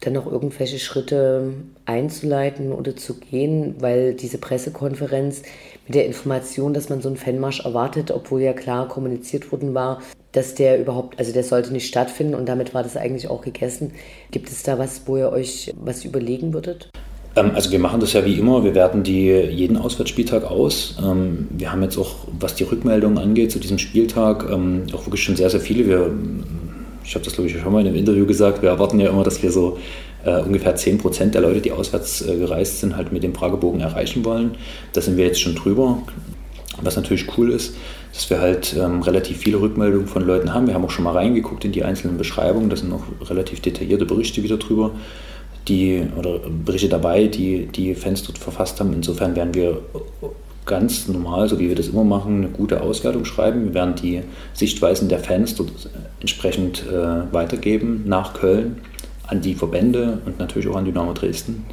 dann 0.00 0.12
noch 0.12 0.30
irgendwelche 0.30 0.78
Schritte 0.78 1.52
einzuleiten 1.84 2.72
oder 2.72 2.94
zu 2.94 3.14
gehen, 3.14 3.76
weil 3.80 4.14
diese 4.14 4.38
Pressekonferenz 4.38 5.42
mit 5.86 5.94
der 5.94 6.06
Information, 6.06 6.74
dass 6.74 6.88
man 6.88 7.00
so 7.00 7.08
einen 7.08 7.16
Fanmarsch 7.16 7.60
erwartet, 7.60 8.10
obwohl 8.10 8.42
ja 8.42 8.52
klar 8.52 8.88
kommuniziert 8.88 9.50
worden 9.50 9.74
war, 9.74 10.00
dass 10.32 10.54
der 10.54 10.80
überhaupt, 10.80 11.18
also 11.18 11.32
der 11.32 11.42
sollte 11.42 11.72
nicht 11.72 11.88
stattfinden 11.88 12.34
und 12.34 12.48
damit 12.48 12.74
war 12.74 12.82
das 12.82 12.96
eigentlich 12.96 13.28
auch 13.28 13.42
gegessen. 13.42 13.92
Gibt 14.30 14.50
es 14.50 14.62
da 14.62 14.78
was, 14.78 15.02
wo 15.06 15.16
ihr 15.16 15.30
euch 15.30 15.72
was 15.76 16.04
überlegen 16.04 16.52
würdet? 16.52 16.90
Ähm, 17.34 17.52
also 17.54 17.70
wir 17.70 17.78
machen 17.78 18.00
das 18.00 18.12
ja 18.12 18.24
wie 18.24 18.34
immer, 18.34 18.62
wir 18.64 18.74
werten 18.74 19.02
die 19.02 19.30
jeden 19.30 19.76
Auswärtsspieltag 19.76 20.44
aus. 20.44 20.96
Ähm, 21.02 21.48
wir 21.50 21.72
haben 21.72 21.82
jetzt 21.82 21.98
auch, 21.98 22.16
was 22.38 22.54
die 22.54 22.64
Rückmeldungen 22.64 23.18
angeht 23.18 23.50
zu 23.50 23.58
diesem 23.58 23.78
Spieltag, 23.78 24.48
ähm, 24.50 24.84
auch 24.92 25.06
wirklich 25.06 25.22
schon 25.22 25.36
sehr, 25.36 25.50
sehr 25.50 25.60
viele. 25.60 25.86
Wir 25.86 26.10
ich 27.08 27.14
habe 27.14 27.24
das 27.24 27.32
glaube 27.32 27.48
ich 27.48 27.58
schon 27.58 27.72
mal 27.72 27.80
in 27.80 27.86
einem 27.86 27.96
Interview 27.96 28.26
gesagt, 28.26 28.60
wir 28.60 28.68
erwarten 28.68 29.00
ja 29.00 29.08
immer, 29.08 29.24
dass 29.24 29.42
wir 29.42 29.50
so 29.50 29.78
äh, 30.26 30.42
ungefähr 30.42 30.76
10 30.76 30.98
Prozent 30.98 31.34
der 31.34 31.40
Leute, 31.40 31.62
die 31.62 31.72
auswärts 31.72 32.20
äh, 32.20 32.36
gereist 32.36 32.80
sind, 32.80 32.96
halt 32.96 33.12
mit 33.12 33.22
dem 33.22 33.34
Fragebogen 33.34 33.80
erreichen 33.80 34.26
wollen. 34.26 34.56
Da 34.92 35.00
sind 35.00 35.16
wir 35.16 35.24
jetzt 35.24 35.40
schon 35.40 35.54
drüber. 35.54 36.02
Was 36.82 36.96
natürlich 36.96 37.26
cool 37.38 37.50
ist, 37.50 37.74
dass 38.12 38.28
wir 38.28 38.40
halt 38.40 38.76
ähm, 38.78 39.00
relativ 39.00 39.38
viele 39.38 39.58
Rückmeldungen 39.58 40.06
von 40.06 40.24
Leuten 40.24 40.52
haben. 40.52 40.66
Wir 40.66 40.74
haben 40.74 40.84
auch 40.84 40.90
schon 40.90 41.04
mal 41.04 41.14
reingeguckt 41.14 41.64
in 41.64 41.72
die 41.72 41.82
einzelnen 41.82 42.18
Beschreibungen. 42.18 42.68
Da 42.68 42.76
sind 42.76 42.90
noch 42.90 43.04
relativ 43.28 43.60
detaillierte 43.60 44.04
Berichte 44.04 44.42
wieder 44.42 44.58
drüber, 44.58 44.92
die 45.66 46.02
oder 46.16 46.40
Berichte 46.64 46.90
dabei, 46.90 47.26
die 47.26 47.66
die 47.66 47.94
Fans 47.94 48.22
dort 48.22 48.36
verfasst 48.36 48.78
haben. 48.80 48.92
Insofern 48.92 49.34
werden 49.34 49.54
wir 49.54 49.80
ganz 50.68 51.08
normal, 51.08 51.48
so 51.48 51.58
wie 51.58 51.68
wir 51.68 51.74
das 51.74 51.88
immer 51.88 52.04
machen, 52.04 52.44
eine 52.44 52.48
gute 52.48 52.80
Auswertung 52.82 53.24
schreiben. 53.24 53.64
Wir 53.64 53.74
werden 53.74 53.96
die 53.96 54.22
Sichtweisen 54.54 55.08
der 55.08 55.18
Fans 55.18 55.56
dort 55.56 55.90
entsprechend 56.20 56.84
äh, 56.86 57.32
weitergeben 57.32 58.04
nach 58.06 58.34
Köln 58.34 58.76
an 59.26 59.40
die 59.40 59.54
Verbände 59.54 60.20
und 60.24 60.38
natürlich 60.38 60.68
auch 60.68 60.76
an 60.76 60.84
Dynamo 60.84 61.12
Dresden. 61.12 61.66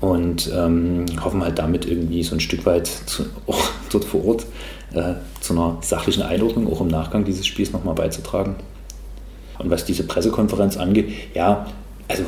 Und 0.00 0.50
ähm, 0.54 1.06
hoffen 1.22 1.42
halt 1.42 1.58
damit 1.58 1.86
irgendwie 1.86 2.22
so 2.22 2.34
ein 2.34 2.40
Stück 2.40 2.64
weit 2.66 2.86
zu, 2.86 3.24
auch 3.46 3.60
dort 3.90 4.04
vor 4.04 4.24
Ort 4.24 4.46
äh, 4.94 5.14
zu 5.40 5.52
einer 5.52 5.78
sachlichen 5.82 6.22
Einordnung 6.22 6.72
auch 6.72 6.80
im 6.80 6.88
Nachgang 6.88 7.24
dieses 7.24 7.46
Spiels 7.46 7.72
nochmal 7.72 7.94
beizutragen. 7.94 8.56
Und 9.58 9.70
was 9.70 9.84
diese 9.84 10.04
Pressekonferenz 10.04 10.76
angeht, 10.76 11.12
ja, 11.34 11.66
also 12.08 12.22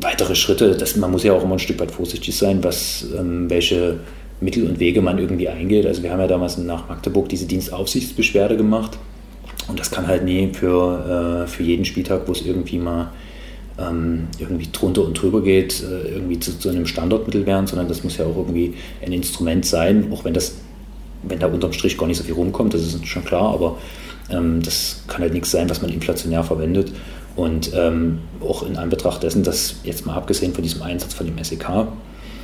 weitere 0.00 0.34
Schritte, 0.34 0.76
das, 0.76 0.96
man 0.96 1.10
muss 1.10 1.22
ja 1.22 1.32
auch 1.32 1.42
immer 1.42 1.54
ein 1.54 1.58
Stück 1.58 1.80
weit 1.80 1.90
vorsichtig 1.90 2.36
sein, 2.36 2.62
was, 2.62 3.06
ähm, 3.16 3.48
welche 3.48 4.00
Mittel 4.42 4.66
und 4.66 4.80
Wege 4.80 5.00
man 5.00 5.18
irgendwie 5.18 5.48
eingeht. 5.48 5.86
Also 5.86 6.02
wir 6.02 6.10
haben 6.12 6.20
ja 6.20 6.26
damals 6.26 6.58
nach 6.58 6.88
Magdeburg 6.88 7.28
diese 7.28 7.46
Dienstaufsichtsbeschwerde 7.46 8.56
gemacht 8.56 8.98
und 9.68 9.78
das 9.78 9.90
kann 9.90 10.06
halt 10.06 10.24
nie 10.24 10.52
für, 10.52 11.44
äh, 11.44 11.46
für 11.46 11.62
jeden 11.62 11.84
Spieltag, 11.84 12.22
wo 12.26 12.32
es 12.32 12.44
irgendwie 12.44 12.78
mal 12.78 13.12
ähm, 13.78 14.28
irgendwie 14.38 14.68
drunter 14.70 15.04
und 15.04 15.20
drüber 15.20 15.42
geht, 15.42 15.82
äh, 15.82 16.08
irgendwie 16.08 16.38
zu, 16.38 16.58
zu, 16.58 16.68
einem 16.68 16.86
Standardmittel 16.86 17.46
werden, 17.46 17.66
sondern 17.66 17.88
das 17.88 18.04
muss 18.04 18.18
ja 18.18 18.26
auch 18.26 18.36
irgendwie 18.36 18.74
ein 19.04 19.12
Instrument 19.12 19.64
sein, 19.64 20.12
auch 20.12 20.24
wenn 20.24 20.34
das, 20.34 20.56
wenn 21.22 21.38
da 21.38 21.46
unterm 21.46 21.72
Strich 21.72 21.96
gar 21.96 22.06
nicht 22.06 22.18
so 22.18 22.24
viel 22.24 22.34
rumkommt, 22.34 22.74
das 22.74 22.82
ist 22.82 23.06
schon 23.06 23.24
klar, 23.24 23.54
aber 23.54 23.78
ähm, 24.30 24.60
das 24.62 25.04
kann 25.06 25.22
halt 25.22 25.32
nichts 25.32 25.50
sein, 25.50 25.70
was 25.70 25.80
man 25.80 25.90
inflationär 25.90 26.44
verwendet. 26.44 26.92
Und 27.34 27.72
ähm, 27.74 28.18
auch 28.40 28.62
in 28.62 28.76
Anbetracht 28.76 29.22
dessen, 29.22 29.42
dass 29.42 29.76
jetzt 29.84 30.04
mal 30.04 30.14
abgesehen 30.16 30.52
von 30.52 30.62
diesem 30.62 30.82
Einsatz 30.82 31.14
von 31.14 31.26
dem 31.26 31.42
SEK, 31.42 31.86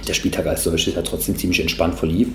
der 0.09 0.14
Spieltag 0.14 0.47
als 0.47 0.64
solches 0.64 0.94
ja 0.94 1.03
trotzdem 1.03 1.37
ziemlich 1.37 1.61
entspannt 1.61 1.94
verlief. 1.94 2.29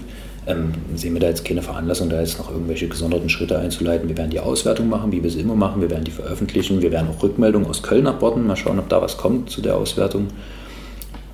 Ähm, 0.45 0.73
sehen 0.95 1.13
wir 1.13 1.21
da 1.21 1.27
jetzt 1.27 1.45
keine 1.45 1.61
Veranlassung, 1.61 2.09
da 2.09 2.19
jetzt 2.19 2.37
noch 2.37 2.51
irgendwelche 2.51 2.87
gesonderten 2.87 3.29
Schritte 3.29 3.57
einzuleiten. 3.57 4.09
Wir 4.09 4.17
werden 4.17 4.29
die 4.29 4.39
Auswertung 4.39 4.89
machen, 4.89 5.11
wie 5.11 5.23
wir 5.23 5.29
sie 5.29 5.39
immer 5.39 5.55
machen. 5.55 5.81
Wir 5.81 5.89
werden 5.89 6.03
die 6.03 6.11
veröffentlichen. 6.11 6.81
Wir 6.81 6.91
werden 6.91 7.07
auch 7.09 7.23
Rückmeldungen 7.23 7.67
aus 7.67 7.81
Köln 7.81 8.07
abwarten. 8.07 8.45
Mal 8.45 8.57
schauen, 8.57 8.79
ob 8.79 8.89
da 8.89 9.01
was 9.01 9.17
kommt 9.17 9.49
zu 9.49 9.61
der 9.61 9.77
Auswertung. 9.77 10.27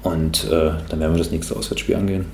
Und 0.04 0.45
äh, 0.45 0.71
dann 0.89 0.99
werden 0.99 1.13
wir 1.13 1.17
das 1.17 1.32
nächste 1.32 1.56
Auswärtsspiel 1.56 1.95
angehen. 1.95 2.25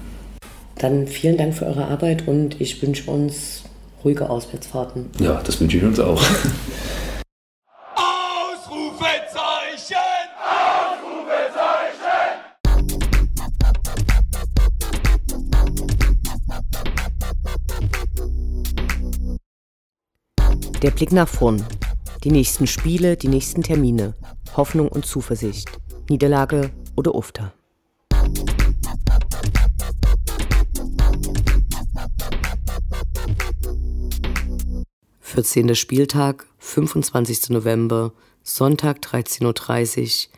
Dann 0.78 1.08
vielen 1.08 1.38
Dank 1.38 1.54
für 1.54 1.66
eure 1.66 1.88
Arbeit 1.88 2.28
und 2.28 2.60
ich 2.60 2.82
wünsche 2.82 3.10
uns 3.10 3.64
ruhige 4.04 4.30
Auswärtsfahrten. 4.30 5.06
Ja, 5.20 5.42
das 5.44 5.60
wünsche 5.60 5.78
ich 5.78 5.84
uns 5.84 6.00
auch. 6.00 6.22
Der 20.86 20.92
Blick 20.92 21.12
nach 21.12 21.28
vorn. 21.28 21.66
Die 22.24 22.30
nächsten 22.30 22.68
Spiele, 22.68 23.18
die 23.18 23.28
nächsten 23.28 23.64
Termine. 23.64 24.14
Hoffnung 24.56 24.88
und 24.88 25.04
Zuversicht. 25.04 25.72
Niederlage 26.12 26.70
oder 26.96 27.16
Ufter. 27.16 27.56
Vierzehnter 35.20 35.74
Spieltag, 35.74 36.46
25. 36.60 37.50
November, 37.50 38.14
Sonntag 38.44 39.00
13.30 39.00 40.28
Uhr. 40.28 40.34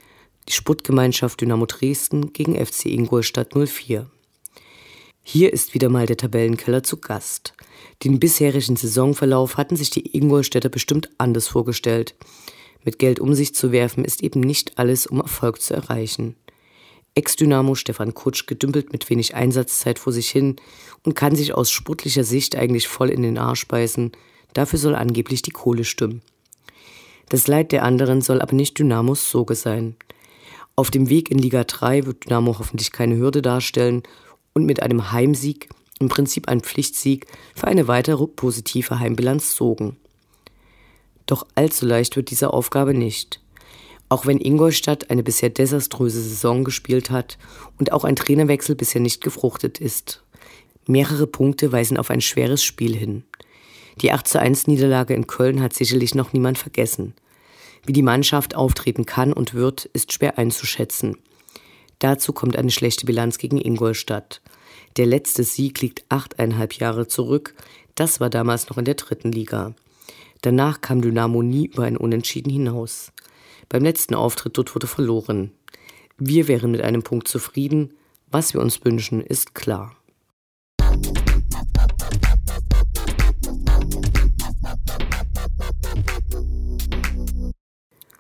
Die 0.48 0.54
Sputtgemeinschaft 0.54 1.42
Dynamo 1.42 1.66
Dresden 1.66 2.32
gegen 2.32 2.56
FC 2.56 2.86
Ingolstadt 2.86 3.50
04. 3.54 4.10
Hier 5.30 5.52
ist 5.52 5.74
wieder 5.74 5.90
mal 5.90 6.06
der 6.06 6.16
Tabellenkeller 6.16 6.84
zu 6.84 7.02
Gast. 7.02 7.54
Den 8.06 8.18
bisherigen 8.18 8.78
Saisonverlauf 8.78 9.58
hatten 9.58 9.76
sich 9.76 9.90
die 9.90 10.16
Ingolstädter 10.18 10.70
bestimmt 10.70 11.10
anders 11.18 11.50
vorgestellt. 11.50 12.16
Mit 12.86 12.98
Geld 12.98 13.20
um 13.20 13.34
sich 13.34 13.54
zu 13.54 13.74
werfen 13.74 14.06
ist 14.06 14.24
eben 14.24 14.40
nicht 14.40 14.80
alles, 14.80 15.06
um 15.06 15.20
Erfolg 15.20 15.62
zu 15.62 15.74
erreichen. 15.74 16.38
Ex-Dynamo 17.14 17.76
Stefan 17.76 18.14
Kutsch 18.14 18.48
gedümpelt 18.48 18.94
mit 18.94 19.10
wenig 19.10 19.36
Einsatzzeit 19.36 20.00
vor 20.00 20.14
sich 20.14 20.30
hin 20.30 20.56
und 21.04 21.16
kann 21.16 21.36
sich 21.36 21.54
aus 21.54 21.72
sportlicher 21.72 22.24
Sicht 22.24 22.56
eigentlich 22.56 22.88
voll 22.88 23.10
in 23.10 23.22
den 23.22 23.38
Arsch 23.38 23.68
beißen. 23.68 24.14
Dafür 24.54 24.80
soll 24.80 24.96
angeblich 24.96 25.42
die 25.42 25.52
Kohle 25.52 25.84
stimmen. 25.84 26.22
Das 27.28 27.48
Leid 27.48 27.74
der 27.74 27.84
anderen 27.84 28.22
soll 28.22 28.42
aber 28.42 28.56
nicht 28.56 28.80
Dynamos 28.80 29.30
Sorge 29.30 29.56
sein. 29.56 29.98
Auf 30.78 30.90
dem 30.90 31.10
Weg 31.10 31.30
in 31.32 31.38
Liga 31.40 31.66
3 31.66 32.06
wird 32.06 32.26
Dynamo 32.26 32.60
hoffentlich 32.60 32.94
keine 32.94 33.18
Hürde 33.18 33.42
darstellen 33.42 34.04
und 34.58 34.66
mit 34.66 34.82
einem 34.82 35.12
Heimsieg 35.12 35.70
im 36.00 36.10
Prinzip 36.10 36.48
ein 36.48 36.62
Pflichtsieg, 36.62 37.28
für 37.56 37.68
eine 37.68 37.88
weitere 37.88 38.26
positive 38.26 39.00
Heimbilanz 39.00 39.56
sorgen. 39.56 39.98
Doch 41.28 41.46
allzu 41.54 41.86
leicht 41.86 42.16
wird 42.16 42.32
diese 42.32 42.54
Aufgabe 42.54 42.96
nicht. 42.96 43.40
Auch 44.10 44.26
wenn 44.26 44.40
Ingolstadt 44.40 45.12
eine 45.12 45.22
bisher 45.22 45.50
desaströse 45.52 46.22
Saison 46.22 46.64
gespielt 46.64 47.12
hat 47.12 47.38
und 47.78 47.92
auch 47.92 48.04
ein 48.04 48.16
Trainerwechsel 48.16 48.76
bisher 48.76 49.02
nicht 49.02 49.24
gefruchtet 49.24 49.80
ist. 49.80 50.24
Mehrere 50.88 51.28
Punkte 51.28 51.72
weisen 51.72 51.98
auf 51.98 52.10
ein 52.10 52.22
schweres 52.22 52.64
Spiel 52.64 52.96
hin. 52.96 53.24
Die 54.02 54.12
8 54.12 54.28
zu 54.28 54.40
1 54.40 54.66
Niederlage 54.66 55.14
in 55.14 55.28
Köln 55.28 55.62
hat 55.62 55.74
sicherlich 55.74 56.16
noch 56.16 56.34
niemand 56.34 56.58
vergessen. 56.58 57.14
Wie 57.86 57.94
die 57.94 58.04
Mannschaft 58.04 58.56
auftreten 58.56 59.06
kann 59.06 59.34
und 59.34 59.54
wird, 59.54 59.86
ist 59.86 60.14
schwer 60.14 60.38
einzuschätzen. 60.38 61.18
Dazu 62.00 62.32
kommt 62.32 62.56
eine 62.56 62.72
schlechte 62.72 63.06
Bilanz 63.06 63.38
gegen 63.38 63.58
Ingolstadt. 63.58 64.42
Der 64.98 65.06
letzte 65.06 65.44
Sieg 65.44 65.80
liegt 65.82 66.06
achteinhalb 66.10 66.74
Jahre 66.74 67.08
zurück. 67.08 67.54
Das 67.94 68.20
war 68.20 68.32
damals 68.32 68.68
noch 68.68 68.80
in 68.80 68.86
der 68.86 68.96
dritten 68.96 69.32
Liga. 69.32 69.76
Danach 70.42 70.82
kam 70.82 71.04
Dynamo 71.04 71.44
nie 71.44 71.68
über 71.68 71.84
ein 71.84 71.98
Unentschieden 71.98 72.50
hinaus. 72.52 73.12
Beim 73.70 73.84
letzten 73.84 74.16
Auftritt 74.16 74.58
dort 74.58 74.74
wurde 74.74 74.88
verloren. 74.88 75.52
Wir 76.18 76.48
wären 76.48 76.72
mit 76.72 76.82
einem 76.82 77.04
Punkt 77.04 77.28
zufrieden. 77.28 77.94
Was 78.32 78.56
wir 78.56 78.62
uns 78.62 78.84
wünschen, 78.84 79.22
ist 79.22 79.54
klar. 79.54 79.96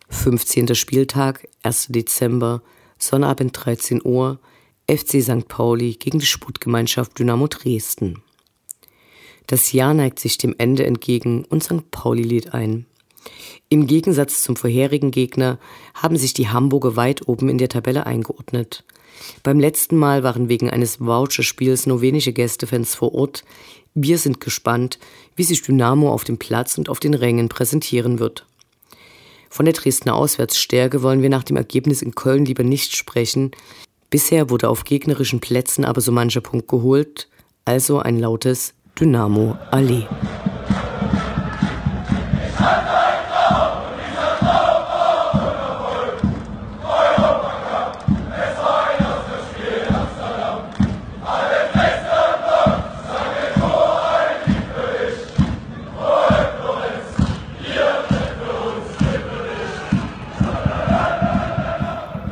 Fünfzehnter 0.09 0.75
Spieltag, 0.75 1.47
1. 1.63 1.87
Dezember, 1.89 2.61
Sonnabend 2.99 3.65
13 3.65 4.01
Uhr, 4.03 4.39
FC 4.89 5.21
St. 5.21 5.49
Pauli 5.49 5.95
gegen 5.95 6.19
die 6.19 6.25
Sputgemeinschaft 6.25 7.19
Dynamo 7.19 7.47
Dresden. 7.47 8.21
Das 9.45 9.73
Jahr 9.73 9.93
neigt 9.93 10.17
sich 10.17 10.37
dem 10.37 10.55
Ende 10.57 10.85
entgegen 10.85 11.43
und 11.43 11.61
St. 11.61 11.91
Pauli 11.91 12.23
lädt 12.23 12.53
ein. 12.53 12.85
Im 13.67 13.85
Gegensatz 13.85 14.43
zum 14.43 14.55
vorherigen 14.55 15.11
Gegner 15.11 15.59
haben 15.93 16.15
sich 16.15 16.33
die 16.33 16.47
Hamburger 16.47 16.95
weit 16.95 17.27
oben 17.27 17.49
in 17.49 17.57
der 17.57 17.67
Tabelle 17.67 18.05
eingeordnet. 18.05 18.85
Beim 19.43 19.59
letzten 19.59 19.97
Mal 19.97 20.23
waren 20.23 20.47
wegen 20.47 20.69
eines 20.69 21.01
Voucherspiels 21.01 21.85
nur 21.85 21.99
wenige 21.99 22.31
Gästefans 22.31 22.95
vor 22.95 23.13
Ort. 23.13 23.43
Wir 23.93 24.17
sind 24.17 24.39
gespannt, 24.39 24.99
wie 25.35 25.43
sich 25.43 25.63
Dynamo 25.63 26.13
auf 26.13 26.23
dem 26.23 26.37
Platz 26.37 26.77
und 26.77 26.87
auf 26.87 27.01
den 27.01 27.13
Rängen 27.13 27.49
präsentieren 27.49 28.19
wird. 28.19 28.45
Von 29.49 29.65
der 29.65 29.73
Dresdner 29.73 30.15
Auswärtsstärke 30.15 31.01
wollen 31.01 31.21
wir 31.21 31.29
nach 31.29 31.43
dem 31.43 31.57
Ergebnis 31.57 32.01
in 32.01 32.15
Köln 32.15 32.45
lieber 32.45 32.63
nicht 32.63 32.95
sprechen, 32.95 33.51
Bisher 34.09 34.49
wurde 34.49 34.69
auf 34.69 34.83
gegnerischen 34.85 35.39
Plätzen 35.39 35.83
aber 35.83 35.99
so 36.01 36.11
mancher 36.11 36.41
Punkt 36.41 36.67
geholt, 36.67 37.27
also 37.65 37.99
ein 37.99 38.19
lautes 38.19 38.73
Dynamo 38.97 39.57
Allee. 39.71 40.05